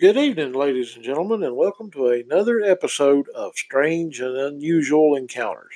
Good 0.00 0.16
evening, 0.16 0.54
ladies 0.54 0.96
and 0.96 1.04
gentlemen, 1.04 1.42
and 1.42 1.54
welcome 1.54 1.90
to 1.90 2.06
another 2.06 2.62
episode 2.62 3.28
of 3.34 3.54
Strange 3.54 4.18
and 4.20 4.34
Unusual 4.34 5.14
Encounters. 5.14 5.74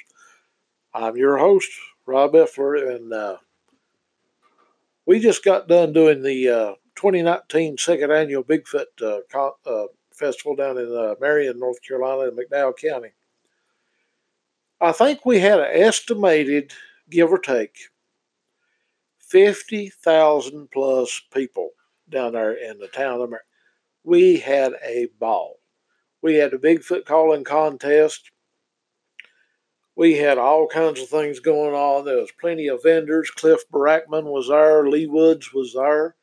I'm 0.95 1.19
your 1.19 1.37
host, 1.37 1.69
Rob 2.07 2.33
Effler, 2.33 2.97
and 2.97 3.13
uh, 3.13 3.37
we 5.05 5.21
just 5.21 5.45
got 5.45 5.69
done 5.69 5.93
doing 5.93 6.23
the 6.23 6.49
uh, 6.49 6.75
2019 6.97 7.77
second 7.77 8.11
annual 8.11 8.43
Bigfoot 8.43 8.87
uh, 9.03 9.19
co- 9.31 9.59
uh, 9.67 9.89
festival 10.11 10.57
down 10.57 10.79
in 10.79 10.91
uh, 10.97 11.17
Marion, 11.21 11.59
North 11.59 11.83
Carolina, 11.87 12.31
in 12.31 12.35
McDowell 12.35 12.79
County. 12.79 13.11
I 14.81 14.93
think 14.93 15.27
we 15.27 15.39
had 15.39 15.61
an 15.61 15.69
estimated, 15.71 16.73
give 17.11 17.31
or 17.31 17.39
take, 17.39 17.77
50,000 19.19 20.71
plus 20.71 21.21
people 21.31 21.73
down 22.09 22.33
there 22.33 22.53
in 22.55 22.79
the 22.79 22.89
town 22.89 23.21
of 23.21 23.29
Marion 23.29 23.45
we 24.05 24.39
had 24.39 24.75
a 24.85 25.09
ball. 25.19 25.59
We 26.23 26.37
had 26.37 26.55
a 26.55 26.59
Bigfoot 26.59 27.05
calling 27.05 27.45
contest. 27.45 28.31
We 29.97 30.15
had 30.19 30.39
all 30.39 30.67
kinds 30.67 31.01
of 31.01 31.09
things 31.09 31.41
going 31.41 31.75
on. 31.75 32.05
There 32.05 32.17
was 32.17 32.33
plenty 32.41 32.69
of 32.69 32.83
vendors. 32.83 33.31
Cliff 33.31 33.61
Barackman 33.73 34.25
was 34.25 34.49
there. 34.49 34.89
Lee 34.89 35.07
Woods 35.07 35.53
was 35.53 35.73
there. 35.75 36.17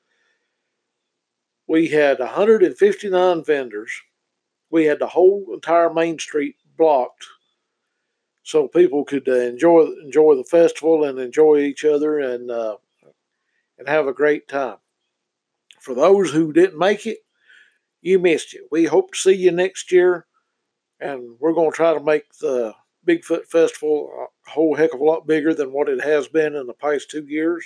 We 1.68 1.88
had 1.88 2.20
159 2.20 3.44
vendors. 3.44 3.92
We 4.70 4.86
had 4.86 5.00
the 5.00 5.08
whole 5.08 5.46
entire 5.54 5.94
Main 5.94 6.20
Street 6.20 6.56
blocked 6.78 7.26
so 8.44 8.68
people 8.68 9.06
could 9.06 9.28
uh, 9.30 9.34
enjoy 9.34 9.88
enjoy 10.04 10.36
the 10.36 10.44
festival 10.44 11.04
and 11.04 11.20
enjoy 11.20 11.60
each 11.60 11.86
other 11.86 12.20
and 12.20 12.50
uh, 12.50 12.78
and 13.78 13.88
have 13.88 14.08
a 14.08 14.14
great 14.14 14.48
time. 14.48 14.78
For 15.80 15.96
those 15.96 16.32
who 16.32 16.52
didn't 16.52 16.78
make 16.78 17.06
it, 17.08 17.20
you 18.02 18.20
missed 18.20 18.54
it. 18.54 18.62
We 18.72 18.86
hope 18.86 19.12
to 19.12 19.18
see 19.18 19.34
you 19.34 19.52
next 19.52 19.92
year, 19.92 20.26
and 21.00 21.38
we're 21.40 21.54
going 21.54 21.72
to 21.72 21.76
try 21.76 21.94
to 21.94 22.04
make 22.04 22.34
the 22.40 22.74
Bigfoot 23.08 23.48
Festival 23.48 24.12
a 24.48 24.50
whole 24.50 24.76
heck 24.76 24.94
of 24.94 25.00
a 25.00 25.04
lot 25.04 25.28
bigger 25.28 25.54
than 25.54 25.72
what 25.72 25.90
it 25.90 26.04
has 26.04 26.28
been 26.28 26.56
in 26.56 26.68
the 26.68 26.74
past 26.74 27.10
two 27.10 27.26
years. 27.26 27.66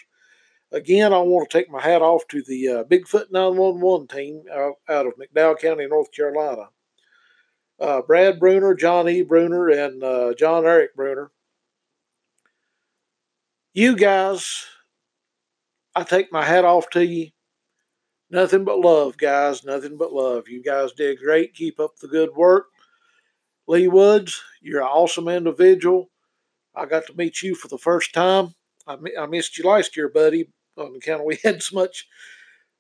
Again, 0.72 1.14
I 1.14 1.19
want 1.19 1.50
to 1.50 1.58
take 1.58 1.69
my 1.69 1.81
hat 1.81 2.02
off 2.02 2.27
to 2.30 2.42
the 2.42 2.67
uh, 2.67 2.83
Bigfoot 2.83 3.31
911 3.31 4.08
team 4.08 4.44
out, 4.52 4.75
out, 4.89 5.05
of 5.05 5.14
McDowell 5.14 5.59
County, 5.59 5.88
North 5.88 6.11
Carolina. 6.11 6.70
Uh, 7.80 8.02
Brad 8.02 8.39
Bruner, 8.39 8.73
John 8.73 9.08
E. 9.09 9.22
Bruner, 9.22 9.70
and 9.70 10.03
uh, 10.03 10.33
John 10.33 10.66
Eric 10.66 10.95
Bruner. 10.95 11.31
You 13.73 13.97
guys, 13.97 14.66
I 15.94 16.03
take 16.03 16.31
my 16.31 16.44
hat 16.44 16.64
off 16.64 16.89
to 16.92 17.05
you. 17.05 17.31
Nothing 18.30 18.64
but 18.66 18.80
love, 18.80 19.18
guys. 19.18 19.64
Nothing 19.64 19.98
but 19.98 20.12
love. 20.14 20.48
You 20.48 20.62
guys 20.64 20.92
did 20.94 21.20
great. 21.20 21.54
Keep 21.54 21.80
up 21.80 21.98
the 21.98 22.08
good 22.08 22.36
work. 22.36 22.67
Lee 23.67 23.88
Woods, 23.88 24.42
you're 24.62 24.82
an 24.82 24.88
awesome 24.88 25.28
individual. 25.28 26.09
I 26.76 26.86
got 26.86 27.06
to 27.08 27.16
meet 27.16 27.42
you 27.42 27.56
for 27.56 27.67
the 27.67 27.78
first 27.78 28.14
time. 28.14 28.54
I, 28.88 28.98
I 29.20 29.26
missed 29.28 29.58
you 29.58 29.64
last 29.66 29.95
year, 29.95 30.09
buddy, 30.09 30.50
on 30.78 30.95
account 30.95 31.22
of 31.22 31.26
we 31.26 31.38
had 31.44 31.62
so 31.64 31.76
much 31.76 32.08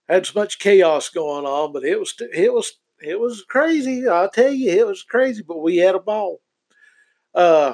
had 0.07 0.25
so 0.25 0.39
much 0.39 0.59
chaos 0.59 1.09
going 1.09 1.45
on, 1.45 1.73
but 1.73 1.83
it 1.83 1.99
was 1.99 2.13
it 2.33 2.53
was 2.53 2.73
it 3.01 3.19
was 3.19 3.43
crazy. 3.47 4.07
I 4.07 4.29
tell 4.33 4.51
you, 4.51 4.71
it 4.71 4.85
was 4.85 5.03
crazy, 5.03 5.43
but 5.47 5.61
we 5.61 5.77
had 5.77 5.95
a 5.95 5.99
ball. 5.99 6.41
Uh, 7.33 7.73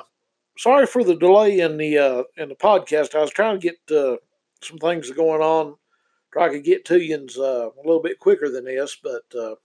sorry 0.57 0.85
for 0.85 1.03
the 1.03 1.15
delay 1.15 1.59
in 1.59 1.77
the 1.77 1.97
uh, 1.97 2.23
in 2.37 2.49
the 2.49 2.55
podcast. 2.55 3.15
I 3.15 3.21
was 3.21 3.31
trying 3.31 3.59
to 3.59 3.69
get 3.69 3.95
uh, 3.95 4.17
some 4.61 4.77
things 4.77 5.11
going 5.11 5.41
on 5.41 5.75
try 6.31 6.49
to 6.49 6.59
get 6.59 6.85
to 6.85 6.99
you 6.99 7.27
uh, 7.37 7.69
a 7.69 7.83
little 7.83 8.01
bit 8.01 8.19
quicker 8.19 8.49
than 8.49 8.65
this, 8.65 8.97
but 9.01 9.23
uh, 9.37 9.55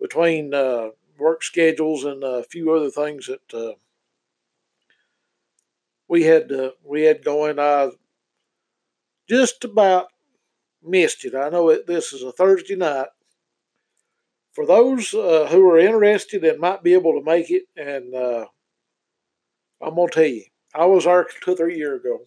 between 0.00 0.54
uh, 0.54 0.90
work 1.18 1.42
schedules 1.42 2.04
and 2.04 2.22
a 2.22 2.44
few 2.44 2.72
other 2.72 2.90
things 2.90 3.26
that 3.26 3.54
uh, 3.54 3.74
we 6.08 6.24
had 6.24 6.50
we 6.84 7.02
had 7.02 7.24
going, 7.24 7.58
I 7.58 7.90
just 9.28 9.64
about 9.64 10.08
missed 10.82 11.24
it. 11.24 11.34
I 11.34 11.48
know 11.48 11.68
it, 11.70 11.86
this 11.86 12.12
is 12.12 12.22
a 12.22 12.32
Thursday 12.32 12.76
night. 12.76 13.08
For 14.52 14.66
those 14.66 15.14
uh, 15.14 15.46
who 15.48 15.70
are 15.70 15.78
interested 15.78 16.44
and 16.44 16.58
might 16.58 16.82
be 16.82 16.94
able 16.94 17.12
to 17.12 17.24
make 17.24 17.50
it, 17.50 17.64
and 17.76 18.14
uh, 18.14 18.46
I'm 19.80 19.94
gonna 19.94 20.10
tell 20.10 20.24
you, 20.24 20.44
I 20.74 20.86
was 20.86 21.04
there 21.04 21.26
two 21.40 21.54
three 21.54 21.76
years 21.76 22.00
ago 22.00 22.20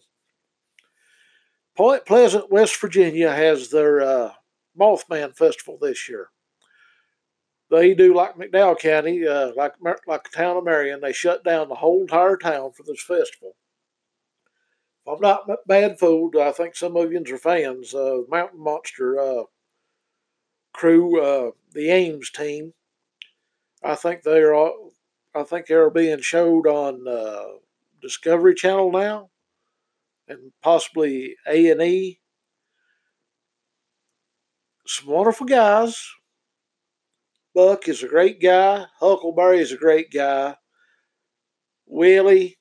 Point 1.76 2.06
Pleasant, 2.06 2.50
West 2.50 2.80
Virginia 2.80 3.32
has 3.32 3.70
their 3.70 4.00
uh, 4.00 4.32
Mothman 4.78 5.36
Festival 5.36 5.78
this 5.80 6.08
year. 6.08 6.28
They 7.70 7.94
do 7.94 8.14
like 8.14 8.36
McDowell 8.36 8.78
County, 8.78 9.26
uh, 9.26 9.52
like 9.56 9.72
like 10.06 10.24
the 10.24 10.36
town 10.36 10.56
of 10.56 10.64
Marion. 10.64 11.00
They 11.00 11.12
shut 11.12 11.42
down 11.42 11.68
the 11.68 11.74
whole 11.74 12.02
entire 12.02 12.36
town 12.36 12.72
for 12.72 12.84
this 12.84 13.02
festival. 13.02 13.56
If 15.06 15.14
I'm 15.14 15.20
not 15.20 15.48
bad 15.66 15.98
fooled, 15.98 16.36
I 16.36 16.52
think 16.52 16.76
some 16.76 16.96
of 16.96 17.10
you 17.10 17.20
are 17.20 17.38
fans. 17.38 17.92
of 17.92 18.28
Mountain 18.28 18.60
Monster 18.60 19.18
uh, 19.18 19.42
crew, 20.72 21.20
uh, 21.20 21.50
the 21.72 21.90
AIMS 21.90 22.30
team. 22.30 22.74
I 23.82 23.96
think 23.96 24.22
they're 24.22 24.54
I 24.54 25.42
think 25.44 25.66
they're 25.66 25.90
being 25.90 26.20
showed 26.20 26.66
on 26.66 27.08
uh, 27.08 27.58
Discovery 28.00 28.54
Channel 28.54 28.92
now 28.92 29.30
and 30.28 30.52
possibly 30.62 31.36
A 31.46 31.70
and 31.70 31.82
E. 31.82 32.20
Some 34.86 35.08
wonderful 35.08 35.46
guys. 35.46 35.96
Buck 37.54 37.88
is 37.88 38.02
a 38.02 38.08
great 38.08 38.40
guy. 38.40 38.86
Huckleberry 38.98 39.60
is 39.60 39.72
a 39.72 39.76
great 39.76 40.10
guy. 40.12 40.56
Willie 41.86 42.58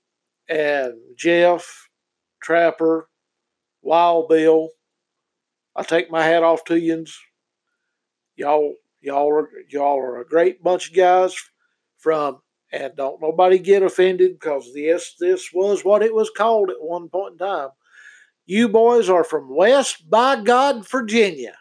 and 0.47 0.93
Jeff, 1.17 1.89
Trapper, 2.41 3.09
Wild 3.81 4.29
Bill. 4.29 4.69
I 5.75 5.83
take 5.83 6.11
my 6.11 6.23
hat 6.23 6.43
off 6.43 6.63
to 6.65 6.79
you. 6.79 7.05
Y'all, 8.35 8.75
y'all 9.01 9.31
are 9.31 9.49
y'all 9.69 9.97
are 9.97 10.21
a 10.21 10.27
great 10.27 10.61
bunch 10.61 10.89
of 10.89 10.95
guys 10.95 11.35
from 11.97 12.42
and 12.73 12.95
don't 12.95 13.21
nobody 13.21 13.59
get 13.59 13.83
offended 13.83 14.33
because 14.33 14.73
this 14.73 15.15
this 15.19 15.51
was 15.53 15.85
what 15.85 16.01
it 16.01 16.13
was 16.13 16.31
called 16.35 16.71
at 16.71 16.81
one 16.81 17.07
point 17.07 17.33
in 17.33 17.37
time. 17.37 17.69
You 18.45 18.67
boys 18.67 19.09
are 19.09 19.23
from 19.23 19.55
West 19.55 20.09
by 20.09 20.41
God, 20.41 20.87
Virginia. 20.89 21.55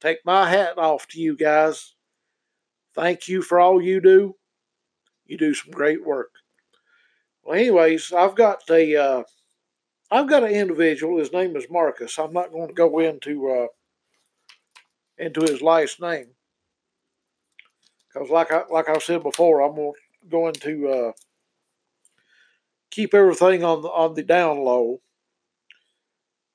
Take 0.00 0.18
my 0.24 0.48
hat 0.48 0.78
off 0.78 1.08
to 1.08 1.20
you 1.20 1.36
guys. 1.36 1.94
Thank 2.94 3.28
you 3.28 3.42
for 3.42 3.58
all 3.60 3.82
you 3.82 4.00
do. 4.00 4.36
You 5.26 5.36
do 5.36 5.52
some 5.52 5.72
great 5.72 6.06
work. 6.06 6.30
Well, 7.42 7.58
anyways, 7.58 8.12
I've 8.12 8.36
got 8.36 8.62
a 8.70 8.96
uh, 8.96 9.22
I've 10.12 10.28
got 10.28 10.44
an 10.44 10.50
individual. 10.52 11.18
His 11.18 11.32
name 11.32 11.56
is 11.56 11.66
Marcus. 11.68 12.18
I'm 12.18 12.32
not 12.32 12.52
going 12.52 12.68
to 12.68 12.74
go 12.74 13.00
into 13.00 13.50
uh, 13.50 13.66
into 15.18 15.40
his 15.40 15.60
last 15.60 16.00
name 16.00 16.28
because, 18.12 18.30
like 18.30 18.52
I 18.52 18.62
like 18.70 18.88
I 18.88 18.98
said 18.98 19.24
before, 19.24 19.60
I'm 19.60 19.74
going 19.74 19.92
going 20.28 20.54
to 20.54 20.88
uh, 20.88 21.12
keep 22.90 23.14
everything 23.14 23.64
on 23.64 23.82
the 23.82 23.88
on 23.88 24.14
the 24.14 24.22
down 24.22 24.58
low. 24.58 25.00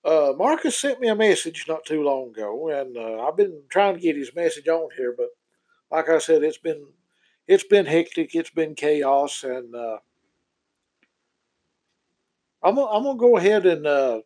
Uh, 0.03 0.33
Marcus 0.37 0.79
sent 0.79 0.99
me 0.99 1.07
a 1.07 1.15
message 1.15 1.65
not 1.67 1.85
too 1.85 2.03
long 2.03 2.29
ago, 2.29 2.69
and 2.69 2.95
uh, 2.95 3.25
I've 3.25 3.37
been 3.37 3.63
trying 3.69 3.95
to 3.95 3.99
get 3.99 4.15
his 4.15 4.35
message 4.35 4.67
on 4.67 4.89
here, 4.95 5.15
but 5.17 5.29
like 5.91 6.09
I 6.09 6.19
said, 6.19 6.43
it's 6.43 6.59
been 6.59 6.85
it's 7.47 7.63
been 7.63 7.85
hectic, 7.85 8.35
it's 8.35 8.49
been 8.49 8.75
chaos, 8.75 9.43
and 9.43 9.73
uh, 9.75 9.97
I'm 12.61 12.77
I'm 12.77 13.03
gonna 13.03 13.17
go 13.17 13.37
ahead 13.37 13.65
and 13.65 13.87
uh, 13.87 14.21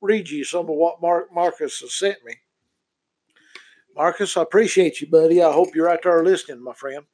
read 0.00 0.30
you 0.30 0.44
some 0.44 0.68
of 0.68 0.76
what 0.76 1.00
Mark 1.00 1.32
Marcus 1.32 1.80
has 1.80 1.94
sent 1.94 2.24
me. 2.24 2.36
Marcus, 3.94 4.36
I 4.36 4.42
appreciate 4.42 5.00
you, 5.00 5.06
buddy. 5.06 5.40
I 5.40 5.52
hope 5.52 5.74
you're 5.74 5.88
out 5.90 6.00
there 6.02 6.24
listening, 6.24 6.62
my 6.62 6.74
friend. 6.74 7.04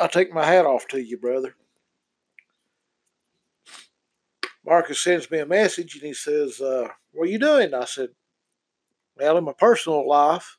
I 0.00 0.06
take 0.06 0.32
my 0.32 0.44
hat 0.44 0.66
off 0.66 0.86
to 0.88 1.02
you, 1.02 1.18
brother. 1.18 1.54
Marcus 4.64 5.00
sends 5.00 5.30
me 5.30 5.40
a 5.40 5.46
message 5.46 5.94
and 5.94 6.04
he 6.04 6.14
says, 6.14 6.60
uh, 6.60 6.88
What 7.12 7.28
are 7.28 7.30
you 7.30 7.38
doing? 7.38 7.74
I 7.74 7.84
said, 7.84 8.10
Well, 9.16 9.36
in 9.36 9.44
my 9.44 9.52
personal 9.52 10.08
life, 10.08 10.56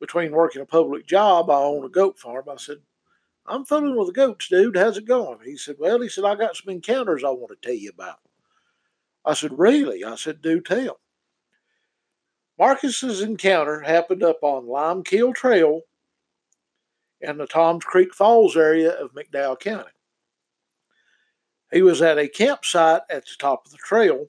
between 0.00 0.32
working 0.32 0.62
a 0.62 0.66
public 0.66 1.06
job, 1.06 1.50
I 1.50 1.56
own 1.56 1.84
a 1.84 1.88
goat 1.88 2.18
farm. 2.18 2.44
I 2.48 2.56
said, 2.56 2.78
I'm 3.46 3.64
fooling 3.64 3.96
with 3.96 4.06
the 4.06 4.12
goats, 4.12 4.48
dude. 4.48 4.76
How's 4.76 4.96
it 4.96 5.04
going? 5.04 5.38
He 5.44 5.56
said, 5.56 5.76
Well, 5.78 6.00
he 6.00 6.08
said, 6.08 6.24
I 6.24 6.36
got 6.36 6.56
some 6.56 6.72
encounters 6.72 7.24
I 7.24 7.30
want 7.30 7.50
to 7.60 7.66
tell 7.66 7.76
you 7.76 7.90
about. 7.90 8.20
I 9.24 9.34
said, 9.34 9.58
Really? 9.58 10.04
I 10.04 10.14
said, 10.14 10.40
Do 10.40 10.60
tell. 10.60 11.00
Marcus's 12.58 13.22
encounter 13.22 13.80
happened 13.80 14.22
up 14.22 14.38
on 14.42 14.66
Lime 14.66 15.02
Kill 15.02 15.32
Trail 15.32 15.80
in 17.20 17.38
the 17.38 17.46
Toms 17.46 17.84
Creek 17.84 18.14
Falls 18.14 18.56
area 18.56 18.90
of 18.90 19.14
McDowell 19.14 19.58
County. 19.58 19.90
He 21.72 21.82
was 21.82 22.02
at 22.02 22.18
a 22.18 22.28
campsite 22.28 23.02
at 23.10 23.24
the 23.24 23.36
top 23.38 23.66
of 23.66 23.72
the 23.72 23.78
trail. 23.78 24.26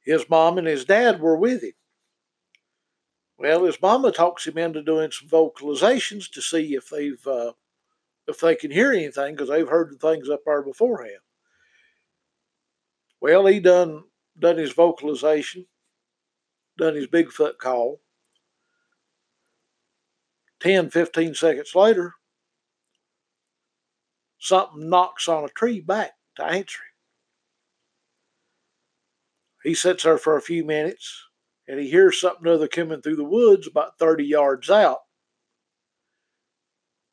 His 0.00 0.28
mom 0.28 0.58
and 0.58 0.66
his 0.66 0.84
dad 0.84 1.20
were 1.20 1.36
with 1.36 1.62
him. 1.62 1.72
Well, 3.38 3.64
his 3.64 3.80
mama 3.80 4.10
talks 4.10 4.46
him 4.46 4.58
into 4.58 4.82
doing 4.82 5.10
some 5.12 5.28
vocalizations 5.28 6.30
to 6.32 6.42
see 6.42 6.74
if 6.74 6.88
they've 6.88 7.24
uh, 7.26 7.52
if 8.26 8.40
they 8.40 8.56
can 8.56 8.70
hear 8.70 8.92
anything 8.92 9.34
because 9.34 9.48
they've 9.48 9.68
heard 9.68 9.90
the 9.90 9.96
things 9.96 10.28
up 10.28 10.40
there 10.44 10.62
beforehand. 10.62 11.20
Well, 13.20 13.46
he 13.46 13.60
done 13.60 14.04
done 14.38 14.58
his 14.58 14.72
vocalization, 14.72 15.66
done 16.76 16.94
his 16.94 17.06
Bigfoot 17.06 17.58
call. 17.58 18.00
10, 20.60 20.90
15 20.90 21.34
seconds 21.34 21.74
later, 21.74 22.14
something 24.38 24.88
knocks 24.88 25.28
on 25.28 25.44
a 25.44 25.48
tree 25.48 25.80
back 25.80 26.12
to 26.36 26.44
answer 26.44 26.78
him. 26.78 26.88
He 29.64 29.74
sits 29.74 30.04
there 30.04 30.18
for 30.18 30.36
a 30.36 30.42
few 30.42 30.64
minutes 30.64 31.24
and 31.66 31.78
he 31.78 31.90
hears 31.90 32.20
something 32.20 32.46
other 32.46 32.68
coming 32.68 33.02
through 33.02 33.16
the 33.16 33.24
woods 33.24 33.66
about 33.66 33.98
30 33.98 34.24
yards 34.24 34.70
out 34.70 34.98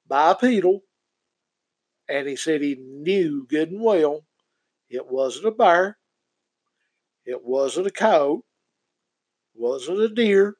bipedal. 0.08 0.82
And 2.08 2.28
he 2.28 2.36
said 2.36 2.62
he 2.62 2.76
knew 2.76 3.48
good 3.50 3.72
and 3.72 3.82
well 3.82 4.26
it 4.90 5.08
wasn't 5.08 5.48
a 5.48 5.52
bear, 5.52 5.98
it 7.26 7.44
wasn't 7.44 7.88
a 7.88 7.92
coyote, 7.92 8.44
wasn't 9.56 10.00
a 10.00 10.10
deer, 10.10 10.58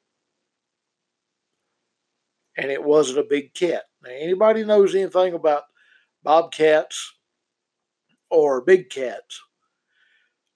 and 2.56 2.70
it 2.70 2.82
wasn't 2.82 3.18
a 3.18 3.28
big 3.28 3.54
cat. 3.54 3.84
Now, 4.02 4.10
anybody 4.10 4.64
knows 4.64 4.94
anything 4.94 5.34
about 5.34 5.64
bobcats 6.22 7.14
or 8.30 8.60
big 8.60 8.90
cats? 8.90 9.40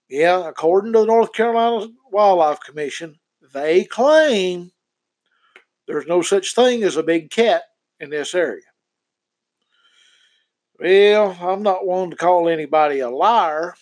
Yeah, 0.09 0.49
according 0.49 0.93
to 0.95 1.01
the 1.01 1.07
North 1.07 1.33
Carolina 1.33 1.89
Wildlife 2.11 2.61
Commission, 2.61 3.17
they 3.53 3.85
claim 3.85 4.73
there's 5.87 6.07
no 6.07 6.23
such 6.23 6.55
thing 6.55 6.83
as 6.83 6.97
a 6.97 7.03
big 7.03 7.31
cat 7.31 7.63
in 8.01 8.11
this 8.11 8.35
area. 8.35 8.63
Well, 10.79 11.37
I'm 11.41 11.63
not 11.63 11.87
one 11.87 12.11
to 12.11 12.17
call 12.17 12.49
anybody 12.49 13.01
a 13.01 13.11
liar, 13.11 13.75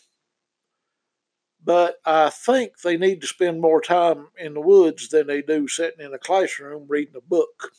but 1.63 1.97
I 2.05 2.31
think 2.31 2.81
they 2.81 2.97
need 2.97 3.21
to 3.21 3.27
spend 3.27 3.61
more 3.61 3.81
time 3.81 4.29
in 4.37 4.55
the 4.55 4.61
woods 4.61 5.09
than 5.09 5.29
they 5.29 5.43
do 5.43 5.69
sitting 5.69 6.05
in 6.05 6.13
a 6.13 6.19
classroom 6.19 6.87
reading 6.89 7.15
a 7.17 7.21
book. 7.21 7.73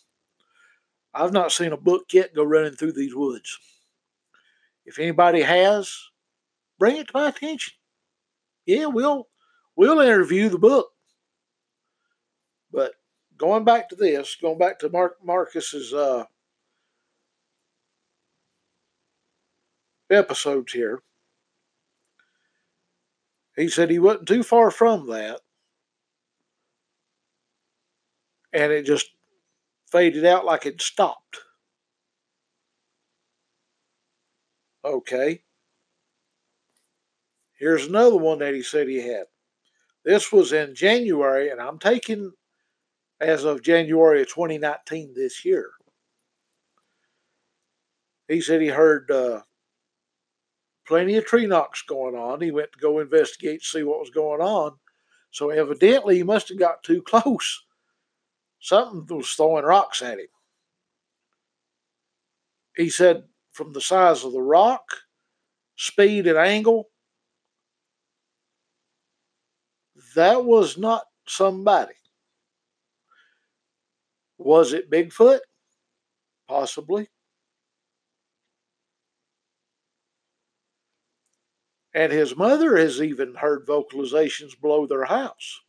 I've 1.14 1.34
not 1.34 1.52
seen 1.52 1.74
a 1.74 1.78
book 1.78 2.06
yet 2.14 2.36
go 2.36 2.44
running 2.44 2.74
through 2.74 2.94
these 2.94 3.16
woods. 3.16 3.58
If 4.86 5.00
anybody 5.00 5.42
has, 5.42 5.92
bring 6.78 6.98
it 6.98 7.08
to 7.08 7.14
my 7.14 7.30
attention. 7.30 7.74
Yeah, 8.66 8.86
we'll 8.86 9.28
we'll 9.76 10.00
interview 10.00 10.50
the 10.50 10.60
book. 10.60 10.90
But 12.72 12.94
going 13.38 13.64
back 13.64 13.90
to 13.90 13.96
this, 13.96 14.36
going 14.36 14.58
back 14.58 14.80
to 14.80 14.90
Mark 14.90 15.18
Marcus's 15.24 15.94
uh, 15.94 16.26
episodes 20.10 20.74
here, 20.74 21.02
he 23.56 23.68
said 23.68 23.90
he 23.90 24.00
wasn't 24.00 24.28
too 24.28 24.44
far 24.44 24.70
from 24.70 25.08
that, 25.08 25.42
and 28.54 28.72
it 28.72 28.86
just 28.86 29.10
faded 29.92 30.26
out 30.26 30.46
like 30.46 30.66
it 30.66 30.82
stopped. 30.82 31.40
Okay. 34.84 35.42
Here's 37.58 37.88
another 37.88 38.16
one 38.16 38.40
that 38.40 38.54
he 38.54 38.64
said 38.64 38.88
he 38.88 39.02
had. 39.02 39.26
This 40.06 40.32
was 40.32 40.54
in 40.54 40.76
January, 40.76 41.50
and 41.50 41.60
I'm 41.60 41.78
taking 41.78 42.32
as 43.20 43.44
of 43.44 43.62
January 43.62 44.22
of 44.22 44.30
2019 44.30 45.14
this 45.14 45.44
year. 45.44 45.72
He 48.30 48.42
said 48.42 48.62
he 48.62 48.68
heard 48.68 49.12
uh, 49.12 49.42
plenty 50.88 51.18
of 51.18 51.26
tree 51.26 51.48
knocks 51.48 51.82
going 51.82 52.16
on. 52.16 52.42
He 52.42 52.52
went 52.52 52.72
to 52.74 52.80
go 52.80 53.00
investigate 53.00 53.64
see 53.64 53.84
what 53.84 54.00
was 54.00 54.10
going 54.10 54.40
on. 54.40 54.78
So 55.32 55.50
evidently 55.50 56.16
he 56.16 56.24
must 56.24 56.50
have 56.50 56.60
got 56.60 56.84
too 56.84 57.02
close. 57.06 57.64
Something 58.60 59.06
was 59.16 59.30
throwing 59.30 59.66
rocks 59.66 60.02
at 60.02 60.20
him. 60.20 60.28
He 62.76 62.90
said 62.90 63.24
from 63.52 63.74
the 63.74 63.82
size 63.82 64.24
of 64.24 64.32
the 64.32 64.42
rock, 64.42 64.84
speed 65.76 66.28
and 66.28 66.38
angle, 66.38 66.90
that 70.16 70.44
was 70.46 70.78
not 70.78 71.04
somebody. 71.28 71.94
Was 74.38 74.74
it 74.74 74.90
Bigfoot? 74.90 75.40
Possibly. 76.48 77.10
And 81.94 82.12
his 82.12 82.36
mother 82.36 82.78
has 82.78 83.02
even 83.02 83.36
heard 83.36 83.66
vocalizations 83.66 84.60
below 84.60 84.88
their 84.88 85.06
house. 85.06 85.60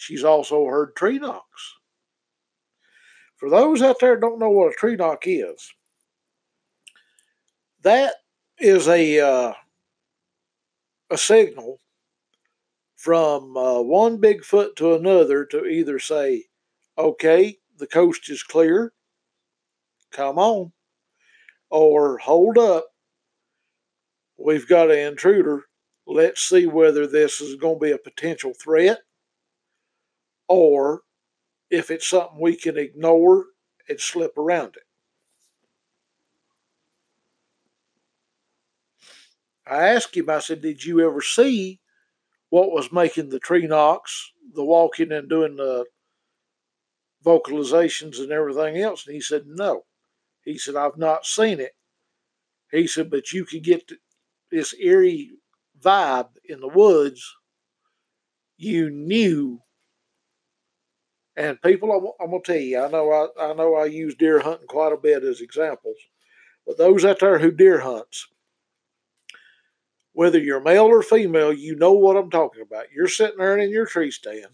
She's 0.00 0.24
also 0.24 0.64
heard 0.64 0.96
tree 0.96 1.18
knocks. 1.18 1.74
For 3.36 3.50
those 3.50 3.82
out 3.82 4.00
there 4.00 4.16
don't 4.16 4.38
know 4.38 4.48
what 4.48 4.72
a 4.72 4.74
tree 4.74 4.96
knock 4.96 5.24
is, 5.26 5.74
that 7.82 8.14
is 8.58 8.88
a 8.88 9.20
uh, 9.20 9.52
a 11.10 11.18
signal 11.18 11.80
from 12.96 13.54
uh, 13.58 13.82
one 13.82 14.18
Bigfoot 14.18 14.74
to 14.76 14.94
another 14.94 15.44
to 15.44 15.66
either 15.66 15.98
say, 15.98 16.44
okay, 16.96 17.58
the 17.76 17.86
coast 17.86 18.30
is 18.30 18.42
clear, 18.42 18.94
come 20.10 20.38
on, 20.38 20.72
or 21.68 22.16
hold 22.16 22.56
up, 22.56 22.86
we've 24.38 24.66
got 24.66 24.90
an 24.90 24.98
intruder. 24.98 25.64
Let's 26.06 26.40
see 26.40 26.66
whether 26.66 27.06
this 27.06 27.42
is 27.42 27.56
going 27.56 27.78
to 27.80 27.84
be 27.84 27.92
a 27.92 27.98
potential 27.98 28.54
threat 28.54 29.00
or 30.50 31.02
if 31.70 31.92
it's 31.92 32.08
something 32.08 32.40
we 32.40 32.56
can 32.56 32.76
ignore 32.76 33.46
and 33.88 34.00
slip 34.00 34.36
around 34.36 34.74
it. 34.76 34.82
I 39.64 39.86
asked 39.86 40.16
him, 40.16 40.28
I 40.28 40.40
said, 40.40 40.60
Did 40.60 40.84
you 40.84 41.06
ever 41.08 41.22
see 41.22 41.78
what 42.48 42.72
was 42.72 42.90
making 42.90 43.28
the 43.28 43.38
tree 43.38 43.68
knocks, 43.68 44.32
the 44.52 44.64
walking 44.64 45.12
and 45.12 45.28
doing 45.28 45.54
the 45.54 45.84
vocalizations 47.24 48.18
and 48.18 48.32
everything 48.32 48.78
else? 48.78 49.06
And 49.06 49.14
he 49.14 49.20
said, 49.20 49.44
No. 49.46 49.84
He 50.44 50.58
said, 50.58 50.74
I've 50.74 50.98
not 50.98 51.24
seen 51.24 51.60
it. 51.60 51.72
He 52.72 52.88
said, 52.88 53.08
But 53.08 53.32
you 53.32 53.44
could 53.44 53.62
get 53.62 53.88
this 54.50 54.74
eerie 54.74 55.30
vibe 55.80 56.30
in 56.44 56.58
the 56.58 56.68
woods. 56.68 57.24
You 58.56 58.90
knew. 58.90 59.60
And 61.40 61.62
people, 61.62 61.90
I'm, 61.90 62.04
I'm 62.22 62.30
gonna 62.32 62.42
tell 62.44 62.56
you, 62.56 62.82
I 62.82 62.90
know 62.90 63.10
I, 63.10 63.46
I 63.46 63.54
know 63.54 63.74
I 63.74 63.86
use 63.86 64.14
deer 64.14 64.40
hunting 64.40 64.66
quite 64.66 64.92
a 64.92 64.98
bit 64.98 65.24
as 65.24 65.40
examples, 65.40 65.96
but 66.66 66.76
those 66.76 67.02
out 67.02 67.20
there 67.20 67.38
who 67.38 67.50
deer 67.50 67.80
hunts, 67.80 68.26
whether 70.12 70.38
you're 70.38 70.60
male 70.60 70.84
or 70.84 71.02
female, 71.02 71.50
you 71.50 71.76
know 71.76 71.92
what 71.92 72.18
I'm 72.18 72.28
talking 72.28 72.60
about. 72.60 72.92
You're 72.94 73.08
sitting 73.08 73.38
there 73.38 73.56
in 73.56 73.70
your 73.70 73.86
tree 73.86 74.10
stand, 74.10 74.48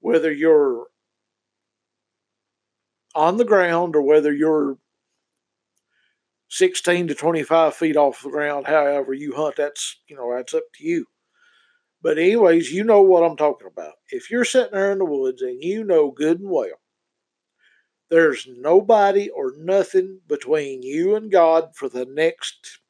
whether 0.00 0.32
you're 0.32 0.88
on 3.14 3.36
the 3.36 3.44
ground 3.44 3.94
or 3.94 4.02
whether 4.02 4.32
you're 4.32 4.78
16 6.48 7.06
to 7.06 7.14
25 7.14 7.74
feet 7.74 7.96
off 7.96 8.24
the 8.24 8.30
ground, 8.30 8.66
however 8.66 9.14
you 9.14 9.36
hunt, 9.36 9.54
that's, 9.54 10.00
you 10.08 10.16
know, 10.16 10.34
that's 10.34 10.52
up 10.52 10.64
to 10.74 10.84
you. 10.84 11.06
But, 12.04 12.18
anyways, 12.18 12.70
you 12.70 12.84
know 12.84 13.00
what 13.00 13.24
I'm 13.24 13.36
talking 13.36 13.66
about. 13.66 13.94
If 14.10 14.30
you're 14.30 14.44
sitting 14.44 14.74
there 14.74 14.92
in 14.92 14.98
the 14.98 15.06
woods 15.06 15.40
and 15.40 15.64
you 15.64 15.82
know 15.82 16.10
good 16.10 16.38
and 16.38 16.50
well, 16.50 16.66
there's 18.10 18.46
nobody 18.46 19.30
or 19.30 19.54
nothing 19.56 20.20
between 20.28 20.82
you 20.82 21.16
and 21.16 21.32
God 21.32 21.74
for 21.74 21.88
the 21.88 22.04
next 22.04 22.80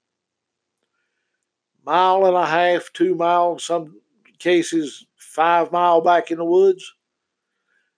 mile 1.87 2.27
and 2.27 2.37
a 2.37 2.45
half, 2.45 2.93
two 2.93 3.15
miles, 3.15 3.65
some 3.65 4.01
cases 4.41 5.07
five 5.17 5.71
mile 5.71 6.01
back 6.01 6.33
in 6.33 6.39
the 6.39 6.45
woods, 6.45 6.93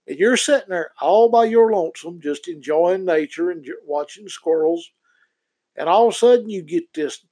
and 0.06 0.18
you're 0.18 0.36
sitting 0.36 0.68
there 0.68 0.90
all 1.00 1.30
by 1.30 1.46
your 1.46 1.72
lonesome, 1.72 2.20
just 2.20 2.46
enjoying 2.46 3.06
nature 3.06 3.50
and 3.50 3.66
watching 3.86 4.28
squirrels, 4.28 4.90
and 5.76 5.88
all 5.88 6.08
of 6.08 6.14
a 6.14 6.16
sudden 6.16 6.50
you 6.50 6.60
get 6.62 6.92
this 6.92 7.24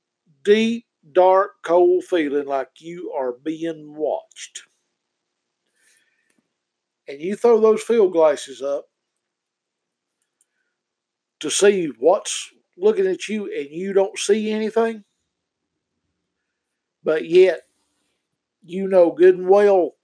deep, 0.43 0.87
dark, 1.13 1.63
cold 1.63 2.05
feeling 2.05 2.47
like 2.47 2.81
you 2.81 3.13
are 3.13 3.33
being 3.33 3.95
watched. 3.95 4.65
And 7.09 7.19
you 7.23 7.35
throw 7.35 7.59
those 7.61 7.83
field 7.83 8.13
glasses 8.13 8.61
up 8.61 8.91
to 11.41 11.49
see 11.51 11.87
what's 11.99 12.51
looking 12.77 13.07
at 13.07 13.29
you 13.29 13.45
and 13.53 13.71
you 13.71 13.93
don't 13.93 14.19
see 14.19 14.51
anything 14.51 15.05
but 17.05 17.29
yet 17.29 17.63
you 18.63 18.89
know 18.89 19.11
good 19.13 19.37
and 19.37 19.49
well 19.49 19.97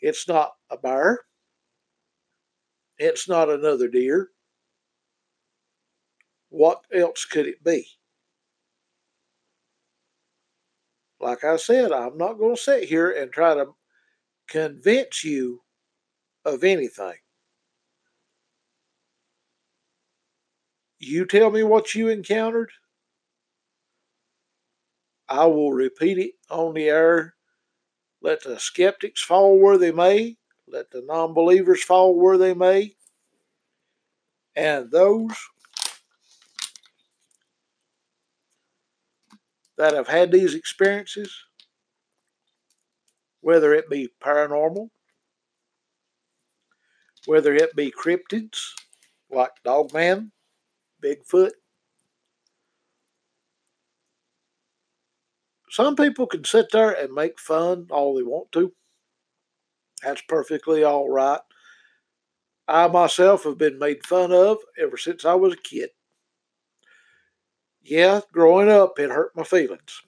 It's 0.00 0.28
not 0.28 0.52
a 0.70 0.78
bear. 0.78 1.22
It's 2.98 3.26
not 3.26 3.48
another 3.48 3.88
deer. 3.88 4.32
What 6.48 6.84
else 6.92 7.24
could 7.24 7.46
it 7.46 7.62
be? 7.62 7.86
Like 11.26 11.42
I 11.42 11.56
said, 11.56 11.90
I'm 11.90 12.16
not 12.16 12.38
going 12.38 12.54
to 12.54 12.62
sit 12.62 12.84
here 12.84 13.10
and 13.10 13.32
try 13.32 13.52
to 13.54 13.74
convince 14.46 15.24
you 15.24 15.60
of 16.44 16.62
anything. 16.62 17.16
You 21.00 21.26
tell 21.26 21.50
me 21.50 21.64
what 21.64 21.96
you 21.96 22.10
encountered. 22.10 22.70
I 25.28 25.46
will 25.46 25.72
repeat 25.72 26.18
it 26.18 26.34
on 26.48 26.74
the 26.74 26.90
air. 26.90 27.34
Let 28.22 28.44
the 28.44 28.60
skeptics 28.60 29.20
fall 29.20 29.58
where 29.58 29.78
they 29.78 29.90
may. 29.90 30.36
Let 30.68 30.92
the 30.92 31.02
non 31.02 31.34
believers 31.34 31.82
fall 31.82 32.14
where 32.14 32.38
they 32.38 32.54
may. 32.54 32.94
And 34.54 34.92
those 34.92 35.34
that 39.76 39.94
have 39.94 40.08
had 40.08 40.32
these 40.32 40.54
experiences, 40.54 41.34
whether 43.40 43.72
it 43.74 43.88
be 43.90 44.08
paranormal, 44.22 44.88
whether 47.26 47.54
it 47.54 47.74
be 47.76 47.90
cryptids 47.92 48.58
like 49.30 49.50
Dogman, 49.64 50.32
Bigfoot. 51.02 51.52
Some 55.70 55.96
people 55.96 56.26
can 56.26 56.44
sit 56.44 56.70
there 56.72 56.90
and 56.90 57.12
make 57.12 57.38
fun 57.38 57.88
all 57.90 58.14
they 58.14 58.22
want 58.22 58.52
to. 58.52 58.72
That's 60.02 60.22
perfectly 60.22 60.84
all 60.84 61.10
right. 61.10 61.40
I 62.68 62.88
myself 62.88 63.44
have 63.44 63.58
been 63.58 63.78
made 63.78 64.06
fun 64.06 64.32
of 64.32 64.58
ever 64.78 64.96
since 64.96 65.24
I 65.24 65.34
was 65.34 65.54
a 65.54 65.56
kid. 65.56 65.90
Yeah, 67.88 68.20
growing 68.32 68.68
up, 68.68 68.98
it 68.98 69.10
hurt 69.10 69.36
my 69.36 69.44
feelings. 69.44 70.02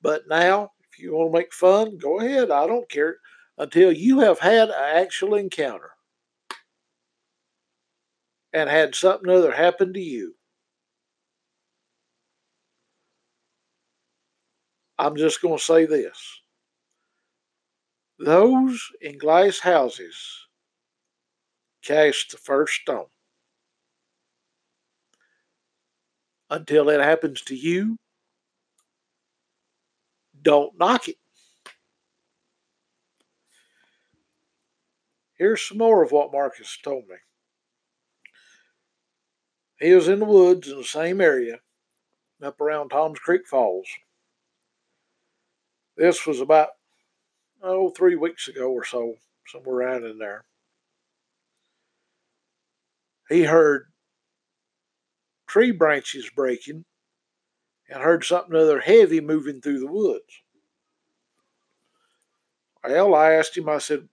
But 0.00 0.28
now, 0.28 0.72
if 0.88 1.00
you 1.00 1.14
want 1.14 1.32
to 1.32 1.38
make 1.38 1.52
fun, 1.52 1.98
go 1.98 2.20
ahead. 2.20 2.50
I 2.52 2.66
don't 2.68 2.88
care 2.88 3.18
until 3.58 3.90
you 3.92 4.20
have 4.20 4.38
had 4.38 4.68
an 4.68 4.74
actual 4.76 5.34
encounter 5.34 5.90
and 8.52 8.70
had 8.70 8.94
something 8.94 9.28
other 9.28 9.50
happen 9.52 9.92
to 9.92 10.00
you. 10.00 10.36
I'm 14.98 15.16
just 15.16 15.42
going 15.42 15.58
to 15.58 15.64
say 15.64 15.86
this. 15.86 16.40
Those 18.20 18.92
in 19.00 19.18
glass 19.18 19.58
houses 19.58 20.46
cast 21.82 22.30
the 22.30 22.36
first 22.38 22.74
stone. 22.82 23.06
Until 26.50 26.88
it 26.88 27.00
happens 27.00 27.42
to 27.42 27.54
you, 27.54 27.96
don't 30.42 30.76
knock 30.76 31.08
it. 31.08 31.16
Here's 35.38 35.62
some 35.62 35.78
more 35.78 36.02
of 36.02 36.10
what 36.10 36.32
Marcus 36.32 36.76
told 36.82 37.04
me. 37.08 37.16
He 39.78 39.94
was 39.94 40.08
in 40.08 40.18
the 40.18 40.26
woods 40.26 40.68
in 40.68 40.76
the 40.76 40.84
same 40.84 41.20
area 41.20 41.60
up 42.42 42.60
around 42.60 42.88
Tom's 42.90 43.18
Creek 43.18 43.46
Falls. 43.46 43.86
This 45.96 46.26
was 46.26 46.40
about, 46.40 46.70
oh, 47.62 47.90
three 47.90 48.16
weeks 48.16 48.48
ago 48.48 48.70
or 48.70 48.84
so, 48.84 49.14
somewhere 49.46 49.76
around 49.76 50.04
in 50.04 50.18
there. 50.18 50.44
He 53.28 53.44
heard 53.44 53.89
tree 55.50 55.72
branches 55.72 56.30
breaking 56.34 56.84
and 57.88 58.02
heard 58.02 58.24
something 58.24 58.54
other 58.54 58.80
heavy 58.80 59.20
moving 59.20 59.60
through 59.60 59.80
the 59.80 59.90
woods. 59.90 60.42
Well, 62.84 63.14
I 63.14 63.32
asked 63.32 63.58
him, 63.58 63.68
I 63.68 63.78
said, 63.78 64.08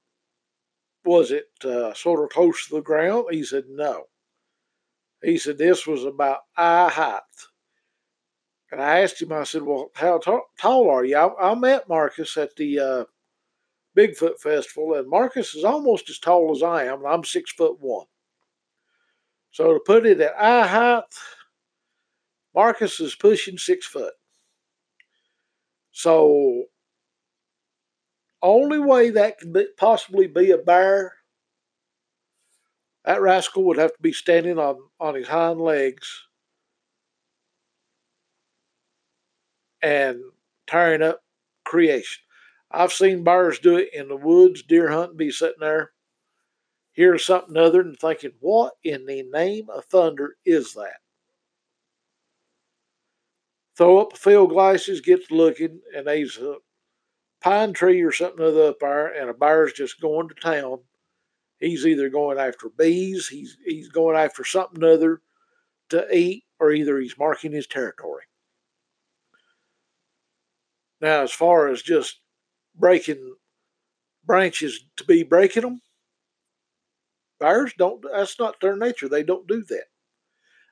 was 1.06 1.32
it 1.32 1.50
uh, 1.64 1.94
sort 1.94 2.24
of 2.24 2.30
close 2.32 2.68
to 2.68 2.76
the 2.76 2.82
ground? 2.82 3.28
He 3.30 3.44
said, 3.44 3.66
no. 3.70 4.06
He 5.24 5.38
said 5.38 5.58
this 5.58 5.86
was 5.86 6.04
about 6.04 6.40
eye 6.58 6.90
height. 6.90 7.22
And 8.72 8.82
I 8.82 9.02
asked 9.02 9.22
him, 9.22 9.32
I 9.32 9.44
said, 9.44 9.64
Well, 9.64 9.92
how 9.96 10.18
t- 10.18 10.38
tall 10.60 10.90
are 10.90 11.06
you? 11.06 11.16
I, 11.16 11.52
I, 11.52 11.56
met 11.56 11.88
Marcus 11.88 12.36
at 12.36 12.56
the 12.58 12.80
uh, 12.80 13.06
Bigfoot 13.98 14.40
Festival, 14.40 14.96
and 14.96 15.10
Marcus 15.10 15.56
is 15.56 15.64
almost 15.64 16.10
as 16.10 16.20
tall 16.20 16.52
as 16.54 16.62
I 16.62 16.84
am, 16.84 17.06
I'm 17.06 17.24
six 17.24 17.52
foot 17.54 17.78
one. 17.80 18.08
So 19.52 19.74
to 19.74 19.80
put 19.80 20.06
it 20.06 20.22
at 20.22 20.40
eye 20.40 20.68
height, 20.68 21.04
Marcus 22.54 23.00
is 23.00 23.16
pushing 23.16 23.58
six 23.58 23.86
foot. 23.86 24.14
So, 25.92 26.66
only 28.42 28.80
way 28.80 29.10
that 29.12 29.40
could 29.40 29.54
be, 29.54 29.68
possibly 29.78 30.28
be 30.28 30.52
a 30.52 30.58
bear 30.58 31.14
that 33.08 33.22
rascal 33.22 33.64
would 33.64 33.78
have 33.78 33.94
to 33.94 34.02
be 34.02 34.12
standing 34.12 34.60
on, 34.60 34.78
on 35.00 35.16
his 35.16 35.30
hind 35.30 35.62
legs 35.62 36.26
and 39.82 40.20
tearing 40.68 41.02
up 41.02 41.24
creation. 41.64 42.22
I've 42.70 42.92
seen 42.92 43.24
bears 43.24 43.60
do 43.60 43.78
it 43.78 43.94
in 43.94 44.10
the 44.10 44.18
woods, 44.18 44.62
deer 44.62 44.90
hunting, 44.90 45.16
be 45.16 45.32
sitting 45.32 45.62
there, 45.62 45.92
hear 46.98 47.18
something 47.18 47.56
other 47.56 47.80
and 47.80 47.98
thinking, 47.98 48.34
what 48.42 48.74
in 48.84 49.06
the 49.06 49.24
name 49.32 49.70
of 49.70 49.86
thunder 49.86 50.36
is 50.46 50.74
that? 50.74 50.98
Throw 53.78 54.00
up 54.00 54.18
field 54.18 54.50
glasses, 54.50 55.00
get 55.00 55.28
to 55.28 55.36
looking, 55.36 55.80
and 55.96 56.08
there's 56.08 56.38
a 56.38 56.56
pine 57.40 57.72
tree 57.72 58.02
or 58.02 58.12
something 58.12 58.44
other 58.44 58.70
up 58.70 58.80
there, 58.82 59.08
and 59.08 59.30
a 59.30 59.34
bear's 59.34 59.74
just 59.74 60.02
going 60.02 60.28
to 60.28 60.34
town 60.34 60.80
He's 61.60 61.86
either 61.86 62.10
going 62.10 62.38
after 62.38 62.70
bees, 62.70 63.28
he's 63.28 63.58
he's 63.66 63.90
going 63.90 64.16
after 64.16 64.44
something 64.44 64.84
other 64.84 65.22
to 65.90 66.08
eat, 66.16 66.44
or 66.60 66.72
either 66.72 67.00
he's 67.00 67.18
marking 67.18 67.52
his 67.52 67.66
territory. 67.66 68.24
Now, 71.02 71.24
as 71.24 71.32
far 71.32 71.68
as 71.68 71.82
just 71.82 72.20
breaking 72.76 73.36
branches 74.24 74.86
to 74.98 75.04
be 75.04 75.24
breaking 75.24 75.64
them, 75.64 75.82
bears 77.40 77.74
don't. 77.78 78.04
That's 78.12 78.40
not 78.40 78.60
their 78.62 78.76
nature. 78.76 79.08
They 79.10 79.24
don't 79.24 79.48
do 79.48 79.64
that 79.70 79.86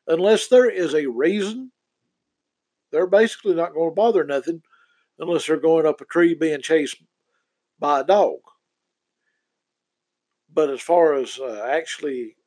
unless 0.08 0.48
there 0.48 0.70
is 0.70 0.94
a 0.94 1.08
reason. 1.08 1.72
They're 2.92 3.08
basically 3.08 3.56
not 3.56 3.74
going 3.74 3.92
to 3.92 3.96
bother 3.96 4.24
nothing 4.24 4.62
unless 5.20 5.48
they're 5.48 5.58
going 5.58 5.86
up 5.86 6.02
a 6.02 6.06
tree 6.06 6.34
being 6.34 6.62
chased 6.62 6.98
by 7.80 8.02
a 8.02 8.04
dog. 8.04 8.38
But 10.54 10.70
as 10.70 10.82
far 10.82 11.16
as 11.16 11.38
uh, 11.40 11.68
actually 11.70 12.38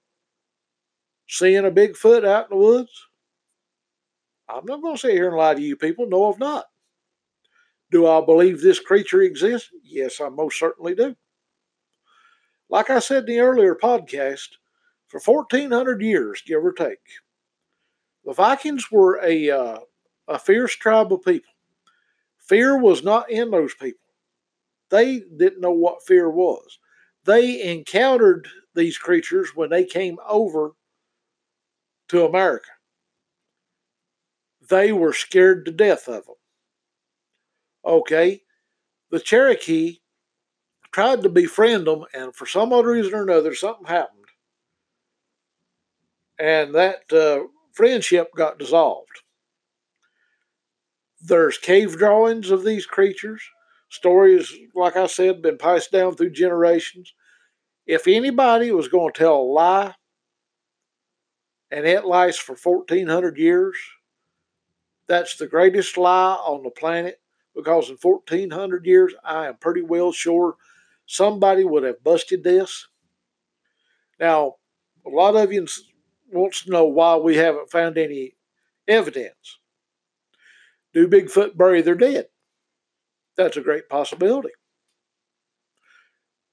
seeing 1.29 1.67
a 1.67 1.71
Bigfoot 1.71 2.27
out 2.27 2.51
in 2.51 2.59
the 2.59 2.65
woods, 2.65 3.07
I'm 4.49 4.65
not 4.65 4.81
going 4.81 4.95
to 4.95 5.01
sit 5.01 5.13
here 5.13 5.29
and 5.29 5.37
lie 5.37 5.55
to 5.55 5.61
you 5.61 5.77
people. 5.77 6.07
No, 6.09 6.33
I've 6.33 6.39
not. 6.39 6.65
Do 7.91 8.07
I 8.07 8.25
believe 8.25 8.61
this 8.61 8.81
creature 8.81 9.23
exists? 9.23 9.69
Yes, 9.83 10.21
I 10.21 10.31
most 10.31 10.59
certainly 10.59 10.95
do. 10.95 11.15
Like 12.71 12.91
I 12.91 12.99
said 12.99 13.29
in 13.29 13.37
the 13.37 13.41
earlier 13.41 13.75
podcast, 13.75 14.49
for 15.07 15.21
1400 15.21 16.03
years, 16.03 16.43
give 16.47 16.65
or 16.65 16.73
take, 16.73 16.99
the 18.25 18.35
Vikings 18.35 18.91
were 18.91 19.21
a, 19.23 19.51
uh, 19.51 19.79
a 20.29 20.39
fierce 20.39 20.75
tribe 20.75 21.13
of 21.13 21.23
people. 21.23 21.53
Fear 22.39 22.79
was 22.79 23.03
not 23.03 23.31
in 23.31 23.51
those 23.51 23.75
people. 23.75 24.01
They 24.91 25.21
didn't 25.37 25.61
know 25.61 25.73
what 25.73 26.07
fear 26.07 26.31
was 26.31 26.79
they 27.29 27.63
encountered 27.63 28.49
these 28.75 28.97
creatures 28.97 29.51
when 29.55 29.69
they 29.69 29.85
came 29.85 30.17
over 30.27 30.73
to 32.09 32.25
America. 32.25 32.71
They 34.71 34.93
were 34.93 35.13
scared 35.13 35.67
to 35.67 35.73
death 35.73 36.09
of 36.09 36.25
them. 36.25 36.37
Okay, 37.85 38.41
the 39.11 39.21
Cherokee 39.21 39.99
tried 40.92 41.23
to 41.23 41.28
befriend 41.28 41.87
them, 41.87 42.04
and 42.14 42.35
for 42.35 42.47
some 42.47 42.73
other 42.73 42.88
reason 42.88 43.14
or 43.14 43.23
another, 43.23 43.54
something 43.54 43.87
happened. 43.87 44.18
And 46.38 46.75
that 46.75 47.12
uh, 47.12 47.49
friendship 47.73 48.30
got 48.37 48.59
dissolved. 48.59 49.23
There's 51.21 51.59
cave 51.59 51.97
drawings 51.97 52.50
of 52.50 52.64
these 52.64 52.87
creatures. 52.87 53.42
Stories, 53.90 54.54
like 54.75 54.97
I 54.97 55.07
said, 55.07 55.42
been 55.42 55.59
passed 55.59 55.90
down 55.90 56.14
through 56.14 56.30
generations. 56.30 57.12
If 57.87 58.07
anybody 58.07 58.71
was 58.71 58.88
going 58.88 59.12
to 59.12 59.18
tell 59.18 59.37
a 59.37 59.42
lie, 59.42 59.95
and 61.71 61.87
it 61.87 62.04
lasts 62.04 62.40
for 62.40 62.54
1400 62.54 63.37
years, 63.37 63.76
that's 65.07 65.37
the 65.37 65.47
greatest 65.47 65.97
lie 65.97 66.35
on 66.35 66.62
the 66.62 66.71
planet 66.71 67.21
because 67.57 67.90
in 67.90 67.97
1400 68.00 68.87
years, 68.87 69.14
I 69.25 69.47
am 69.49 69.57
pretty 69.57 69.83
well 69.83 70.12
sure 70.12 70.57
somebody 71.09 71.65
would 71.65 71.83
have 71.83 72.05
busted 72.05 72.45
this. 72.45 72.87
Now, 74.21 74.57
a 75.07 75.11
lot 75.11 75.35
of 75.37 75.53
you 75.53 75.67
wants 76.31 76.65
to 76.65 76.71
know 76.71 76.85
why 76.85 77.17
we 77.17 77.37
haven't 77.37 77.73
found 77.73 77.97
any 77.97 78.35
evidence. 78.87 79.59
Do 80.93 81.09
Bigfoot 81.09 81.57
bury 81.57 81.81
their 81.81 81.95
dead? 81.95 82.27
That's 83.37 83.57
a 83.57 83.62
great 83.62 83.88
possibility. 83.88 84.50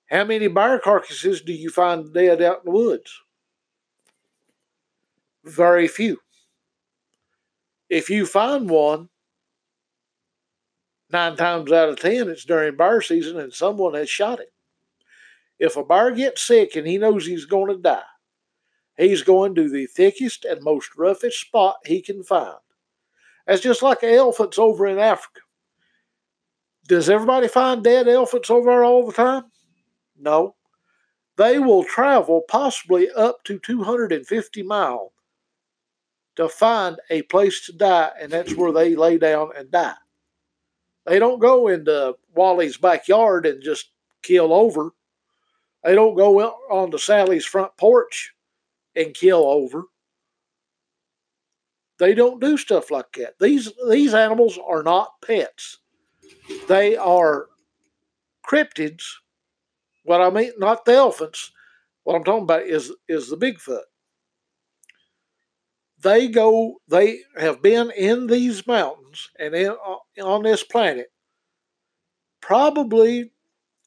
How 0.10 0.24
many 0.24 0.48
bear 0.48 0.80
carcasses 0.80 1.42
do 1.42 1.52
you 1.52 1.70
find 1.70 2.14
dead 2.14 2.42
out 2.42 2.60
in 2.60 2.66
the 2.66 2.72
woods? 2.72 3.12
Very 5.44 5.88
few. 5.88 6.20
If 7.90 8.10
you 8.10 8.26
find 8.26 8.70
one, 8.70 9.10
nine 11.12 11.36
times 11.36 11.72
out 11.72 11.90
of 11.90 12.00
ten, 12.00 12.30
it's 12.30 12.46
during 12.46 12.76
bear 12.76 13.02
season 13.02 13.40
and 13.40 13.54
someone 13.54 13.94
has 13.94 14.10
shot 14.10 14.40
it. 14.40 14.52
If 15.60 15.78
a 15.78 15.84
bear 15.84 16.12
gets 16.12 16.42
sick 16.42 16.76
and 16.76 16.88
he 16.88 16.98
knows 16.98 17.26
he's 17.26 17.46
going 17.46 17.74
to 17.74 17.82
die, 17.82 18.02
he's 18.98 19.24
going 19.24 19.56
to 19.56 19.70
the 19.70 19.86
thickest 19.88 20.46
and 20.46 20.62
most 20.62 20.90
roughest 20.98 21.40
spot 21.40 21.78
he 21.86 22.02
can 22.02 22.24
find. 22.24 22.58
That's 23.48 23.62
just 23.62 23.84
like 23.84 24.04
elephants 24.04 24.58
over 24.58 24.88
in 24.88 25.00
Africa. 25.00 25.42
Does 26.88 27.10
everybody 27.10 27.48
find 27.48 27.84
dead 27.84 28.08
elephants 28.08 28.50
over 28.50 28.70
there 28.70 28.84
all 28.84 29.06
the 29.06 29.14
time? 29.14 29.46
No. 30.20 30.56
They 31.38 31.60
will 31.60 31.84
travel 31.84 32.44
possibly 32.48 33.10
up 33.12 33.44
to 33.46 33.60
250 33.60 34.64
miles 34.64 35.12
to 36.36 36.48
find 36.48 36.98
a 37.10 37.24
place 37.24 37.66
to 37.66 37.74
die, 37.74 38.12
and 38.20 38.32
that's 38.32 38.56
where 38.56 38.72
they 38.72 38.96
lay 38.96 39.18
down 39.18 39.50
and 39.58 39.72
die. 39.72 39.96
They 41.06 41.20
don't 41.20 41.40
go 41.40 41.68
into 41.68 42.16
Wally's 42.34 42.78
backyard 42.78 43.46
and 43.46 43.62
just 43.62 43.90
kill 44.24 44.54
over. 44.54 44.92
They 45.84 45.94
don't 45.94 46.16
go 46.16 46.40
onto 46.70 46.98
Sally's 46.98 47.46
front 47.46 47.78
porch 47.78 48.34
and 48.96 49.14
kill 49.14 49.46
over. 49.46 49.84
They 52.00 52.14
don't 52.14 52.42
do 52.42 52.58
stuff 52.58 52.92
like 52.92 53.14
that. 53.18 53.36
These 53.40 53.72
these 53.90 54.14
animals 54.14 54.60
are 54.68 54.84
not 54.84 55.22
pets. 55.26 55.78
They 56.68 56.98
are 56.98 57.48
cryptids. 58.48 59.04
What 60.04 60.22
I 60.22 60.30
mean, 60.30 60.52
not 60.58 60.86
the 60.86 60.94
elephants. 60.94 61.52
What 62.04 62.16
I'm 62.16 62.24
talking 62.24 62.44
about 62.44 62.64
is 62.64 62.92
is 63.08 63.30
the 63.30 63.38
Bigfoot. 63.38 63.84
They 66.06 66.30
go. 66.30 66.80
They 66.88 67.24
have 67.38 67.62
been 67.62 67.92
in 67.92 68.28
these 68.28 68.66
mountains 68.66 69.30
and 69.38 69.54
in, 69.54 69.72
uh, 69.72 69.98
on 70.24 70.44
this 70.44 70.64
planet 70.64 71.12
probably 72.42 73.32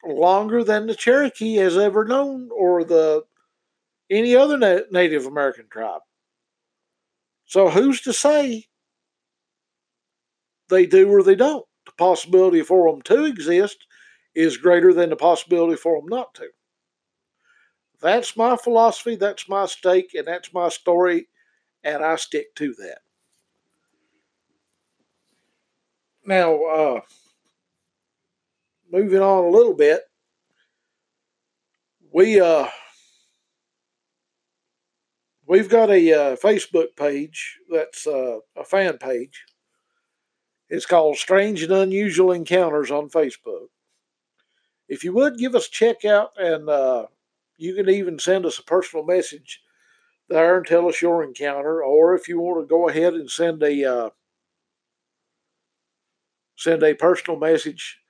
longer 0.04 0.64
than 0.64 0.86
the 0.86 0.94
Cherokee 0.96 1.56
has 1.56 1.78
ever 1.78 2.04
known, 2.04 2.50
or 2.52 2.84
the 2.84 3.24
any 4.10 4.36
other 4.36 4.58
na- 4.58 4.80
Native 4.90 5.26
American 5.26 5.68
tribe. 5.70 6.02
So 7.46 7.68
who's 7.70 8.00
to 8.02 8.12
say 8.12 8.68
they 10.68 10.86
do 10.86 11.10
or 11.10 11.22
they 11.22 11.34
don't? 11.34 11.66
The 11.86 11.92
possibility 11.92 12.62
for 12.62 12.90
them 12.90 13.02
to 13.02 13.24
exist 13.24 13.86
is 14.34 14.56
greater 14.56 14.92
than 14.94 15.10
the 15.10 15.16
possibility 15.16 15.76
for 15.76 16.00
them 16.00 16.06
not 16.08 16.34
to. 16.36 16.48
That's 18.00 18.36
my 18.36 18.56
philosophy, 18.56 19.14
that's 19.16 19.48
my 19.48 19.66
stake, 19.66 20.12
and 20.14 20.26
that's 20.26 20.52
my 20.52 20.68
story, 20.68 21.28
and 21.94 22.04
I 22.04 22.16
stick 22.16 22.54
to 22.56 22.74
that. 22.74 22.98
Now, 26.24 26.62
uh, 26.62 27.00
moving 28.92 29.20
on 29.20 29.44
a 29.44 29.48
little 29.48 29.74
bit, 29.74 30.02
we 32.12 32.40
uh, 32.40 32.68
we've 35.46 35.68
got 35.68 35.90
a 35.90 36.12
uh, 36.12 36.36
Facebook 36.36 36.96
page 36.96 37.58
that's 37.70 38.06
uh, 38.06 38.38
a 38.56 38.64
fan 38.64 38.98
page. 38.98 39.44
It's 40.68 40.86
called 40.86 41.16
Strange 41.16 41.62
and 41.62 41.72
Unusual 41.72 42.32
Encounters 42.32 42.90
on 42.90 43.08
Facebook. 43.08 43.68
If 44.86 45.04
you 45.04 45.14
would 45.14 45.38
give 45.38 45.54
us 45.54 45.66
a 45.66 45.70
check 45.70 46.04
out, 46.04 46.32
and 46.36 46.68
uh, 46.68 47.06
you 47.56 47.74
can 47.74 47.88
even 47.88 48.18
send 48.18 48.44
us 48.44 48.58
a 48.58 48.64
personal 48.64 49.04
message 49.04 49.62
there 50.28 50.58
and 50.58 50.66
tell 50.66 50.88
us 50.88 51.02
your 51.02 51.22
encounter, 51.22 51.82
or 51.82 52.14
if 52.14 52.28
you 52.28 52.40
want 52.40 52.62
to 52.62 52.68
go 52.68 52.88
ahead 52.88 53.14
and 53.14 53.30
send 53.30 53.62
a 53.62 53.84
uh, 53.84 54.10
send 56.56 56.82
a 56.82 56.94
personal 56.94 57.38
message 57.38 58.00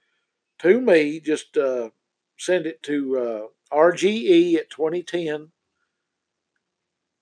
to 0.60 0.80
me, 0.80 1.20
just 1.20 1.56
uh, 1.56 1.90
send 2.36 2.66
it 2.66 2.82
to 2.82 3.18
uh, 3.18 3.74
rge 3.74 4.54
at 4.56 4.70
2010 4.70 5.50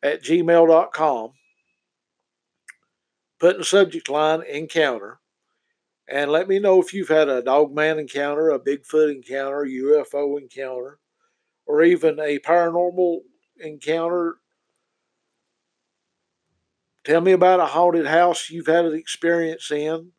at 0.03 0.23
gmail.com. 0.23 1.33
Put 3.39 3.57
in 3.57 3.59
the 3.59 3.65
subject 3.65 4.09
line 4.09 4.43
encounter 4.49 5.21
and 6.09 6.31
let 6.31 6.49
me 6.49 6.59
know 6.59 6.81
if 6.81 6.95
you've 6.95 7.09
had 7.09 7.29
a 7.29 7.43
dogman 7.43 7.99
encounter, 7.99 8.51
a 8.51 8.61
Bigfoot 8.61 9.13
encounter, 9.13 9.65
UFO 9.65 10.41
encounter, 10.41 10.99
or 11.67 11.83
even 11.83 12.21
a 12.21 12.39
paranormal 12.39 13.21
encounter. 13.59 14.37
Tell 17.07 17.21
me 17.21 17.31
about 17.31 17.61
a 17.61 17.67
haunted 17.67 18.09
house 18.09 18.51
you've 18.51 18.67
had 18.67 18.85
an 18.85 18.95
experience 18.95 19.71
in, 19.71 20.11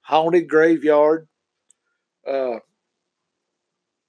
haunted 0.00 0.48
graveyard. 0.48 1.28
Uh, 2.26 2.56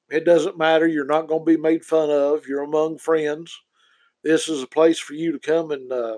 it 0.10 0.26
doesn't 0.26 0.58
matter. 0.58 0.88
You're 0.88 1.06
not 1.06 1.28
going 1.28 1.42
to 1.42 1.46
be 1.46 1.62
made 1.62 1.86
fun 1.86 2.10
of. 2.10 2.48
You're 2.48 2.64
among 2.64 2.98
friends. 2.98 3.56
This 4.24 4.50
is 4.50 4.64
a 4.64 4.68
place 4.68 4.98
for 4.98 5.14
you 5.14 5.34
to 5.34 5.40
come 5.40 5.70
and 5.70 5.92
uh, 5.92 6.18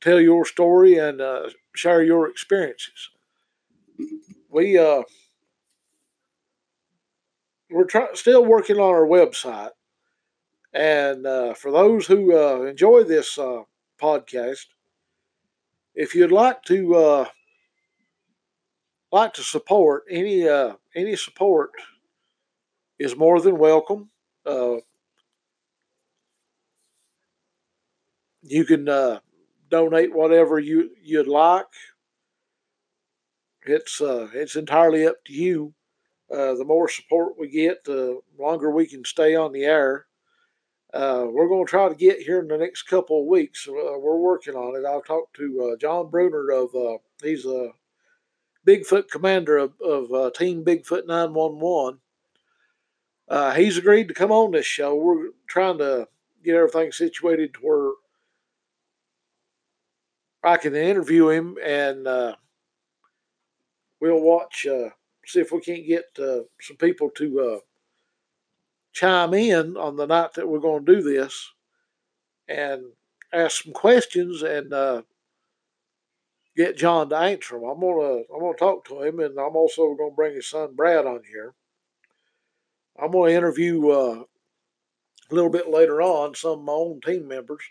tell 0.00 0.18
your 0.18 0.46
story 0.46 0.96
and 0.96 1.20
uh, 1.20 1.50
share 1.74 2.02
your 2.02 2.26
experiences. 2.30 3.10
We 4.48 4.78
uh, 4.78 5.02
we're 7.70 7.84
try- 7.84 8.14
still 8.14 8.46
working 8.46 8.76
on 8.76 8.94
our 8.94 9.06
website, 9.06 9.72
and 10.72 11.26
uh, 11.26 11.52
for 11.52 11.70
those 11.70 12.06
who 12.06 12.34
uh, 12.34 12.62
enjoy 12.62 13.04
this 13.04 13.36
uh, 13.36 13.64
podcast, 13.98 14.66
if 15.94 16.14
you'd 16.14 16.30
like 16.32 16.62
to 16.64 16.94
uh, 16.94 17.24
like 19.12 19.32
to 19.34 19.42
support 19.42 20.04
any 20.10 20.48
uh, 20.48 20.74
any 20.94 21.16
support 21.16 21.70
is 22.98 23.16
more 23.16 23.40
than 23.40 23.58
welcome. 23.58 24.10
Uh, 24.44 24.76
you 28.42 28.64
can 28.64 28.88
uh, 28.88 29.18
donate 29.70 30.14
whatever 30.14 30.58
you 30.58 30.90
you'd 31.02 31.28
like. 31.28 31.66
It's 33.66 34.00
uh, 34.00 34.28
it's 34.32 34.56
entirely 34.56 35.06
up 35.06 35.22
to 35.26 35.32
you. 35.34 35.74
Uh, 36.30 36.54
the 36.54 36.64
more 36.64 36.88
support 36.88 37.38
we 37.38 37.48
get, 37.48 37.84
the 37.84 38.20
longer 38.38 38.70
we 38.70 38.86
can 38.86 39.04
stay 39.04 39.34
on 39.34 39.52
the 39.52 39.64
air. 39.64 40.06
Uh, 40.96 41.26
we're 41.30 41.46
going 41.48 41.66
to 41.66 41.70
try 41.70 41.90
to 41.90 41.94
get 41.94 42.20
here 42.20 42.40
in 42.40 42.48
the 42.48 42.56
next 42.56 42.84
couple 42.84 43.20
of 43.20 43.26
weeks. 43.26 43.68
Uh, 43.68 43.98
we're 43.98 44.16
working 44.16 44.54
on 44.54 44.74
it. 44.80 44.86
I'll 44.86 45.02
talk 45.02 45.30
to 45.34 45.72
uh, 45.72 45.76
John 45.76 46.08
Bruner 46.08 46.50
of 46.50 46.74
uh, 46.74 46.96
he's 47.22 47.44
a 47.44 47.72
Bigfoot 48.66 49.10
commander 49.10 49.58
of, 49.58 49.74
of 49.82 50.10
uh, 50.10 50.30
Team 50.30 50.64
Bigfoot 50.64 51.06
911. 51.06 51.98
Uh, 53.28 53.52
he's 53.52 53.76
agreed 53.76 54.08
to 54.08 54.14
come 54.14 54.32
on 54.32 54.52
this 54.52 54.64
show. 54.64 54.94
We're 54.94 55.32
trying 55.46 55.76
to 55.78 56.08
get 56.42 56.54
everything 56.54 56.92
situated 56.92 57.52
to 57.54 57.60
where 57.60 57.90
I 60.42 60.56
can 60.56 60.74
interview 60.74 61.28
him 61.28 61.58
and 61.62 62.04
we'll 64.00 64.22
watch, 64.22 64.66
see 65.26 65.40
if 65.40 65.52
we 65.52 65.60
can't 65.60 65.86
get 65.86 66.04
some 66.16 66.76
people 66.78 67.10
to 67.16 67.60
chime 68.96 69.34
in 69.34 69.76
on 69.76 69.96
the 69.96 70.06
night 70.06 70.32
that 70.34 70.48
we're 70.48 70.58
going 70.58 70.84
to 70.84 70.94
do 70.94 71.02
this 71.02 71.52
and 72.48 72.82
ask 73.32 73.62
some 73.64 73.72
questions 73.72 74.42
and 74.42 74.72
get 76.56 76.76
John 76.76 77.10
to 77.10 77.16
answer 77.16 77.54
them. 77.54 77.64
I'm 77.68 77.80
gonna 77.80 78.22
I'm 78.34 78.40
gonna 78.40 78.56
talk 78.56 78.86
to 78.86 79.02
him, 79.02 79.20
and 79.20 79.38
I'm 79.38 79.54
also 79.54 79.94
gonna 79.94 80.10
bring 80.10 80.34
his 80.34 80.48
son 80.48 80.74
Brad 80.74 81.06
on 81.06 81.20
here. 81.30 81.54
I'm 83.00 83.10
gonna 83.12 83.32
interview 83.32 83.90
uh, 83.90 84.24
a 85.30 85.34
little 85.34 85.50
bit 85.50 85.68
later 85.68 86.00
on 86.00 86.34
some 86.34 86.60
of 86.60 86.64
my 86.64 86.72
own 86.72 87.00
team 87.04 87.28
members. 87.28 87.62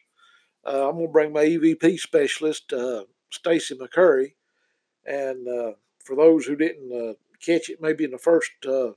Uh, 0.65 0.89
I'm 0.89 0.95
gonna 0.97 1.07
bring 1.07 1.33
my 1.33 1.45
EVP 1.45 1.99
specialist 1.99 2.71
uh, 2.71 3.05
Stacy 3.31 3.75
McCurry, 3.75 4.35
and 5.05 5.47
uh, 5.47 5.71
for 6.03 6.15
those 6.15 6.45
who 6.45 6.55
didn't 6.55 6.91
uh, 6.93 7.13
catch 7.43 7.69
it, 7.69 7.81
maybe 7.81 8.03
in 8.03 8.11
the 8.11 8.17
first 8.17 8.51
uh, 8.67 8.91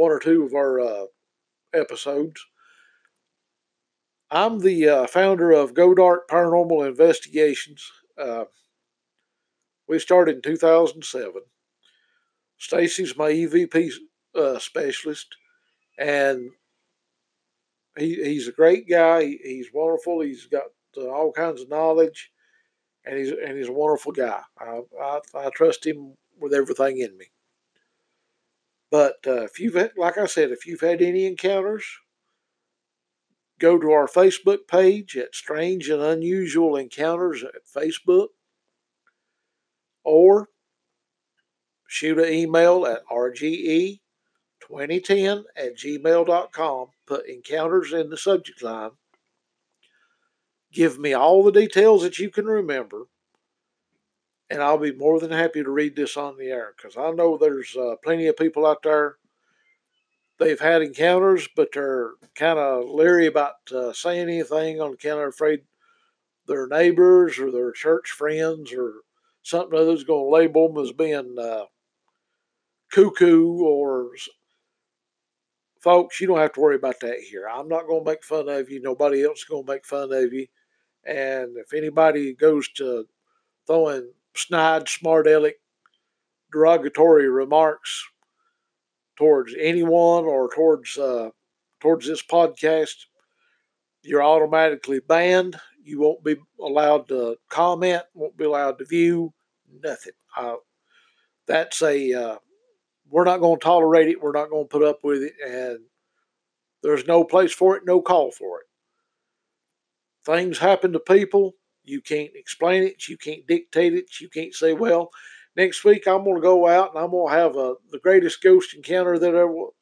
one 0.00 0.10
or 0.10 0.18
two 0.18 0.44
of 0.44 0.54
our 0.54 1.08
episodes. 1.74 2.46
I'm 4.30 4.60
the 4.60 5.06
founder 5.10 5.50
of 5.50 5.74
Go 5.74 5.94
Dark 5.94 6.28
Paranormal 6.28 6.88
Investigations. 6.88 7.90
Uh, 8.16 8.44
We 9.88 9.98
started 9.98 10.36
in 10.36 10.42
2007. 10.42 11.42
Stacy's 12.58 13.16
my 13.16 13.30
EVP 13.30 13.90
uh, 14.34 14.58
specialist, 14.58 15.36
and 15.98 16.50
he, 17.98 18.14
he's 18.22 18.48
a 18.48 18.52
great 18.52 18.88
guy. 18.88 19.24
He, 19.24 19.38
he's 19.42 19.72
wonderful. 19.72 20.20
He's 20.20 20.46
got 20.46 20.64
uh, 20.96 21.08
all 21.08 21.32
kinds 21.32 21.60
of 21.62 21.68
knowledge, 21.68 22.30
and 23.04 23.18
he's 23.18 23.32
and 23.32 23.56
he's 23.58 23.68
a 23.68 23.72
wonderful 23.72 24.12
guy. 24.12 24.42
I, 24.58 24.80
I, 25.02 25.20
I 25.34 25.50
trust 25.50 25.86
him 25.86 26.14
with 26.38 26.54
everything 26.54 26.98
in 26.98 27.16
me. 27.18 27.26
But 28.90 29.18
uh, 29.26 29.44
if 29.44 29.60
you've 29.60 29.76
like 29.96 30.18
I 30.18 30.26
said, 30.26 30.50
if 30.50 30.66
you've 30.66 30.80
had 30.80 31.00
any 31.00 31.26
encounters, 31.26 31.84
go 33.60 33.78
to 33.78 33.92
our 33.92 34.08
Facebook 34.08 34.66
page 34.66 35.16
at 35.16 35.34
Strange 35.34 35.88
and 35.88 36.02
Unusual 36.02 36.76
Encounters 36.76 37.44
at 37.44 37.66
Facebook, 37.72 38.28
or 40.02 40.48
shoot 41.86 42.18
an 42.18 42.32
email 42.32 42.84
at 42.86 43.06
rge2010 43.06 44.00
at 45.56 45.76
gmail.com. 45.76 46.86
Put 47.06 47.28
encounters 47.28 47.92
in 47.92 48.10
the 48.10 48.16
subject 48.16 48.62
line. 48.62 48.90
Give 50.72 50.98
me 50.98 51.12
all 51.12 51.44
the 51.44 51.52
details 51.52 52.02
that 52.02 52.18
you 52.18 52.30
can 52.30 52.46
remember, 52.46 53.06
and 54.50 54.62
I'll 54.62 54.78
be 54.78 54.92
more 54.92 55.20
than 55.20 55.30
happy 55.30 55.62
to 55.62 55.70
read 55.70 55.94
this 55.94 56.16
on 56.16 56.36
the 56.36 56.48
air 56.48 56.74
because 56.76 56.96
I 56.96 57.10
know 57.12 57.38
there's 57.38 57.76
uh, 57.76 57.94
plenty 58.02 58.26
of 58.26 58.36
people 58.36 58.66
out 58.66 58.82
there. 58.82 59.16
They've 60.38 60.58
had 60.58 60.82
encounters, 60.82 61.48
but 61.54 61.68
they're 61.72 62.12
kind 62.34 62.58
of 62.58 62.88
leery 62.88 63.26
about 63.26 63.54
uh, 63.72 63.92
saying 63.92 64.28
anything 64.28 64.80
on 64.80 64.94
account 64.94 65.20
of 65.20 65.28
afraid 65.28 65.60
their 66.46 66.66
neighbors 66.66 67.38
or 67.38 67.52
their 67.52 67.70
church 67.70 68.10
friends 68.10 68.72
or 68.72 68.94
something 69.42 69.78
other's 69.78 70.04
going 70.04 70.24
to 70.24 70.30
label 70.30 70.72
them 70.72 70.82
as 70.82 70.92
being 70.92 71.36
uh, 71.38 71.64
cuckoo 72.90 73.60
or 73.62 74.10
folks, 75.80 76.20
you 76.20 76.26
don't 76.26 76.38
have 76.38 76.52
to 76.54 76.60
worry 76.60 76.76
about 76.76 77.00
that 77.00 77.20
here. 77.20 77.48
I'm 77.48 77.68
not 77.68 77.86
going 77.86 78.04
to 78.04 78.10
make 78.10 78.24
fun 78.24 78.48
of 78.48 78.68
you. 78.68 78.80
Nobody 78.80 79.22
else 79.24 79.38
is 79.40 79.44
going 79.44 79.64
to 79.64 79.72
make 79.72 79.86
fun 79.86 80.12
of 80.12 80.32
you. 80.32 80.46
And 81.04 81.56
if 81.56 81.72
anybody 81.72 82.34
goes 82.34 82.68
to 82.72 83.06
throwing 83.66 84.10
snide, 84.34 84.88
smart 84.88 85.26
aleck, 85.26 85.56
derogatory 86.52 87.28
remarks 87.28 88.04
towards 89.16 89.54
anyone 89.60 90.24
or 90.24 90.48
towards 90.54 90.96
uh, 90.98 91.30
towards 91.80 92.06
this 92.06 92.22
podcast, 92.22 93.06
you're 94.02 94.22
automatically 94.22 95.00
banned. 95.00 95.60
You 95.82 96.00
won't 96.00 96.24
be 96.24 96.36
allowed 96.60 97.08
to 97.08 97.36
comment. 97.50 98.02
Won't 98.14 98.36
be 98.36 98.44
allowed 98.44 98.78
to 98.78 98.84
view. 98.84 99.32
Nothing. 99.82 100.12
Uh, 100.36 100.56
that's 101.46 101.82
a 101.82 102.12
uh, 102.12 102.36
we're 103.10 103.24
not 103.24 103.40
going 103.40 103.58
to 103.58 103.64
tolerate 103.64 104.08
it. 104.08 104.22
We're 104.22 104.32
not 104.32 104.50
going 104.50 104.64
to 104.64 104.68
put 104.68 104.84
up 104.84 105.00
with 105.02 105.22
it, 105.22 105.34
and 105.46 105.80
there's 106.82 107.06
no 107.06 107.24
place 107.24 107.52
for 107.52 107.76
it, 107.76 107.84
no 107.84 108.00
call 108.00 108.30
for 108.30 108.60
it. 108.60 108.66
Things 110.24 110.58
happen 110.58 110.92
to 110.92 111.00
people. 111.00 111.54
You 111.90 112.00
can't 112.00 112.30
explain 112.34 112.84
it. 112.84 113.08
You 113.08 113.16
can't 113.16 113.46
dictate 113.46 113.94
it. 113.94 114.20
You 114.20 114.28
can't 114.28 114.54
say, 114.54 114.72
well, 114.72 115.10
next 115.56 115.84
week 115.84 116.06
I'm 116.06 116.22
going 116.22 116.36
to 116.36 116.40
go 116.40 116.68
out 116.68 116.94
and 116.94 117.02
I'm 117.02 117.10
going 117.10 117.32
to 117.32 117.38
have 117.38 117.56
a, 117.56 117.74
the 117.90 117.98
greatest 117.98 118.42
ghost 118.42 118.74
encounter 118.74 119.18
that 119.18 119.28
ever 119.28 119.48
was. 119.48 119.72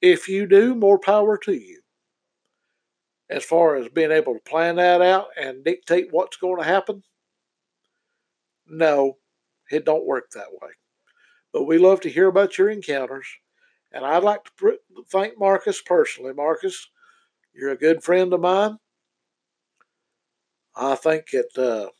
If 0.00 0.28
you 0.28 0.46
do, 0.46 0.74
more 0.74 0.98
power 0.98 1.38
to 1.38 1.52
you. 1.52 1.80
As 3.30 3.44
far 3.44 3.76
as 3.76 3.88
being 3.88 4.10
able 4.10 4.34
to 4.34 4.40
plan 4.40 4.76
that 4.76 5.02
out 5.02 5.28
and 5.40 5.64
dictate 5.64 6.08
what's 6.10 6.36
going 6.36 6.58
to 6.58 6.68
happen, 6.68 7.02
no, 8.66 9.18
it 9.70 9.84
don't 9.84 10.06
work 10.06 10.30
that 10.32 10.50
way. 10.50 10.70
But 11.52 11.64
we 11.64 11.78
love 11.78 12.00
to 12.02 12.10
hear 12.10 12.26
about 12.26 12.58
your 12.58 12.70
encounters. 12.70 13.26
And 13.92 14.04
I'd 14.04 14.22
like 14.22 14.40
to 14.44 14.78
thank 15.10 15.38
Marcus 15.38 15.80
personally. 15.80 16.32
Marcus, 16.32 16.88
you're 17.54 17.70
a 17.70 17.76
good 17.76 18.02
friend 18.02 18.32
of 18.32 18.40
mine. 18.40 18.78
I 20.78 20.94
think 20.94 21.30
that 21.32 21.58
uh, 21.58 21.90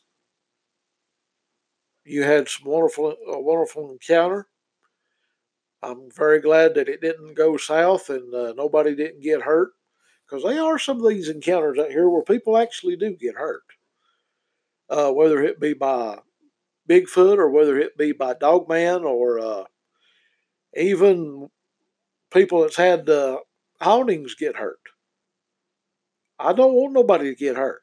you 2.05 2.23
had 2.23 2.47
some 2.47 2.65
wonderful, 2.71 3.13
a 3.27 3.39
wonderful 3.41 3.91
encounter. 3.91 4.47
I'm 5.83 6.09
very 6.15 6.39
glad 6.39 6.75
that 6.75 6.87
it 6.87 7.01
didn't 7.01 7.33
go 7.33 7.57
south 7.57 8.09
and 8.09 8.33
uh, 8.33 8.53
nobody 8.55 8.95
didn't 8.95 9.21
get 9.21 9.41
hurt 9.41 9.71
because 10.25 10.43
there 10.43 10.63
are 10.63 10.79
some 10.79 11.03
of 11.03 11.09
these 11.09 11.27
encounters 11.27 11.77
out 11.77 11.91
here 11.91 12.09
where 12.09 12.23
people 12.23 12.57
actually 12.57 12.95
do 12.95 13.15
get 13.15 13.35
hurt, 13.35 13.63
uh, 14.89 15.11
whether 15.11 15.41
it 15.43 15.59
be 15.59 15.73
by 15.73 16.19
Bigfoot 16.89 17.37
or 17.37 17.49
whether 17.49 17.77
it 17.77 17.97
be 17.97 18.13
by 18.13 18.33
Dogman 18.33 19.03
or 19.03 19.39
uh, 19.39 19.63
even 20.75 21.49
people 22.31 22.61
that's 22.61 22.77
had 22.77 23.09
uh, 23.09 23.39
hauntings 23.81 24.35
get 24.35 24.55
hurt. 24.55 24.79
I 26.39 26.53
don't 26.53 26.73
want 26.73 26.93
nobody 26.93 27.25
to 27.25 27.35
get 27.35 27.57
hurt. 27.57 27.81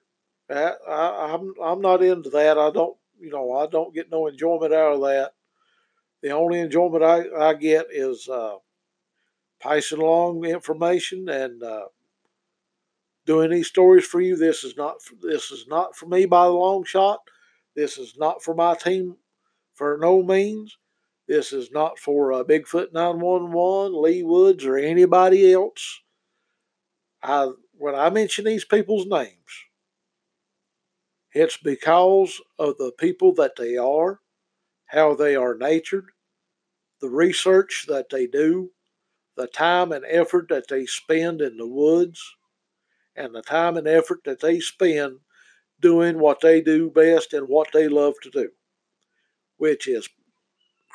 I, 0.50 0.72
I, 0.88 1.34
I'm 1.34 1.54
I'm 1.62 1.80
not 1.80 2.02
into 2.02 2.30
that. 2.30 2.58
I 2.58 2.70
don't 2.70 2.96
you 3.18 3.30
know 3.30 3.52
I 3.52 3.66
don't 3.66 3.94
get 3.94 4.10
no 4.10 4.26
enjoyment 4.26 4.72
out 4.72 4.94
of 4.94 5.00
that. 5.02 5.32
The 6.22 6.30
only 6.30 6.60
enjoyment 6.60 7.04
I, 7.04 7.24
I 7.38 7.54
get 7.54 7.86
is 7.90 8.28
uh, 8.28 8.56
passing 9.60 10.00
along 10.00 10.44
information 10.44 11.28
and 11.28 11.62
uh, 11.62 11.86
doing 13.26 13.50
these 13.50 13.68
stories 13.68 14.06
for 14.06 14.20
you. 14.20 14.36
This 14.36 14.64
is 14.64 14.76
not 14.76 14.96
this 15.22 15.50
is 15.50 15.66
not 15.68 15.96
for 15.96 16.06
me 16.06 16.26
by 16.26 16.44
the 16.44 16.50
long 16.52 16.84
shot. 16.84 17.20
This 17.74 17.98
is 17.98 18.14
not 18.16 18.42
for 18.42 18.54
my 18.54 18.74
team 18.74 19.16
for 19.74 19.98
no 20.00 20.22
means. 20.22 20.78
This 21.28 21.52
is 21.52 21.70
not 21.72 21.98
for 21.98 22.32
uh, 22.32 22.44
Bigfoot 22.44 22.92
911, 22.92 24.00
Lee 24.00 24.22
Woods, 24.22 24.64
or 24.64 24.76
anybody 24.76 25.52
else. 25.52 26.00
I 27.22 27.50
when 27.72 27.94
I 27.94 28.10
mention 28.10 28.44
these 28.44 28.64
people's 28.64 29.06
names, 29.06 29.65
it's 31.36 31.58
because 31.58 32.40
of 32.58 32.78
the 32.78 32.92
people 32.98 33.34
that 33.34 33.56
they 33.56 33.76
are, 33.76 34.20
how 34.86 35.14
they 35.14 35.36
are 35.36 35.54
natured, 35.54 36.06
the 37.02 37.10
research 37.10 37.84
that 37.88 38.08
they 38.10 38.26
do, 38.26 38.70
the 39.36 39.46
time 39.46 39.92
and 39.92 40.04
effort 40.08 40.48
that 40.48 40.68
they 40.68 40.86
spend 40.86 41.42
in 41.42 41.58
the 41.58 41.66
woods, 41.66 42.36
and 43.14 43.34
the 43.34 43.42
time 43.42 43.76
and 43.76 43.86
effort 43.86 44.20
that 44.24 44.40
they 44.40 44.60
spend 44.60 45.18
doing 45.78 46.18
what 46.18 46.40
they 46.40 46.62
do 46.62 46.88
best 46.90 47.34
and 47.34 47.48
what 47.48 47.68
they 47.72 47.86
love 47.86 48.14
to 48.22 48.30
do, 48.30 48.48
which 49.58 49.86
is 49.86 50.08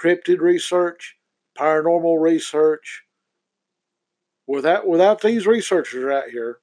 cryptid 0.02 0.40
research, 0.40 1.18
paranormal 1.56 2.20
research. 2.20 3.04
Without 4.48 4.88
without 4.88 5.22
these 5.22 5.46
researchers 5.46 6.12
out 6.12 6.30
here, 6.32 6.62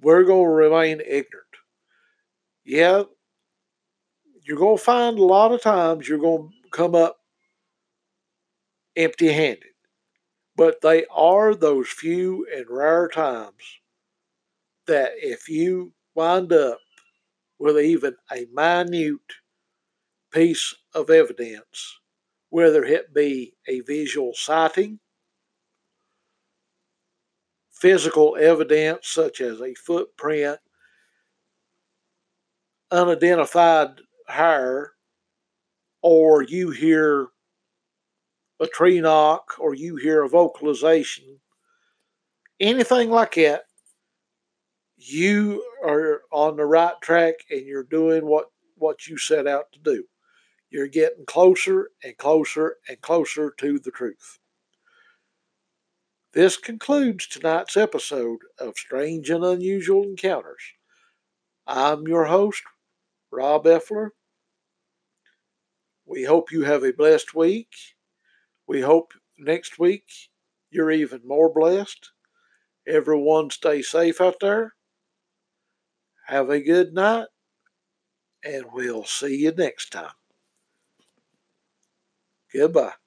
we're 0.00 0.24
going 0.24 0.44
to 0.44 0.54
remain 0.54 1.00
ignorant. 1.00 1.41
Yeah, 2.64 3.04
you're 4.44 4.58
going 4.58 4.76
to 4.78 4.82
find 4.82 5.18
a 5.18 5.24
lot 5.24 5.52
of 5.52 5.62
times 5.62 6.08
you're 6.08 6.18
going 6.18 6.48
to 6.48 6.70
come 6.70 6.94
up 6.94 7.18
empty 8.96 9.30
handed. 9.32 9.74
But 10.56 10.80
they 10.82 11.06
are 11.10 11.54
those 11.54 11.88
few 11.88 12.46
and 12.54 12.66
rare 12.70 13.08
times 13.08 13.80
that 14.86 15.12
if 15.16 15.48
you 15.48 15.92
wind 16.14 16.52
up 16.52 16.78
with 17.58 17.78
even 17.78 18.16
a 18.32 18.46
minute 18.52 19.20
piece 20.32 20.74
of 20.94 21.10
evidence, 21.10 22.00
whether 22.50 22.84
it 22.84 23.14
be 23.14 23.54
a 23.68 23.80
visual 23.80 24.34
sighting, 24.34 24.98
physical 27.72 28.36
evidence 28.36 29.08
such 29.08 29.40
as 29.40 29.60
a 29.60 29.74
footprint, 29.74 30.60
unidentified 32.92 33.88
hair, 34.28 34.92
or 36.02 36.42
you 36.42 36.70
hear 36.70 37.28
a 38.60 38.66
tree 38.66 39.00
knock, 39.00 39.54
or 39.58 39.74
you 39.74 39.96
hear 39.96 40.22
a 40.22 40.28
vocalization, 40.28 41.40
anything 42.60 43.10
like 43.10 43.34
that, 43.34 43.62
you 44.96 45.64
are 45.84 46.20
on 46.30 46.56
the 46.56 46.64
right 46.64 46.94
track 47.00 47.34
and 47.50 47.66
you're 47.66 47.82
doing 47.82 48.24
what, 48.24 48.46
what 48.76 49.08
you 49.08 49.18
set 49.18 49.48
out 49.48 49.72
to 49.72 49.80
do. 49.80 50.04
You're 50.70 50.86
getting 50.86 51.26
closer 51.26 51.90
and 52.04 52.16
closer 52.16 52.76
and 52.88 53.00
closer 53.00 53.52
to 53.58 53.78
the 53.78 53.90
truth. 53.90 54.38
This 56.32 56.56
concludes 56.56 57.26
tonight's 57.26 57.76
episode 57.76 58.38
of 58.58 58.78
Strange 58.78 59.28
and 59.28 59.44
Unusual 59.44 60.04
Encounters. 60.04 60.62
I'm 61.66 62.08
your 62.08 62.24
host, 62.24 62.62
Rob 63.32 63.64
Effler. 63.64 64.10
We 66.04 66.24
hope 66.24 66.52
you 66.52 66.62
have 66.64 66.84
a 66.84 66.92
blessed 66.92 67.34
week. 67.34 67.72
We 68.66 68.82
hope 68.82 69.14
next 69.38 69.78
week 69.78 70.04
you're 70.70 70.90
even 70.90 71.22
more 71.24 71.52
blessed. 71.52 72.10
Everyone 72.86 73.50
stay 73.50 73.80
safe 73.80 74.20
out 74.20 74.36
there. 74.40 74.74
Have 76.26 76.50
a 76.50 76.60
good 76.60 76.92
night 76.92 77.26
and 78.44 78.66
we'll 78.72 79.04
see 79.04 79.36
you 79.36 79.52
next 79.52 79.90
time. 79.90 80.12
Goodbye. 82.52 83.01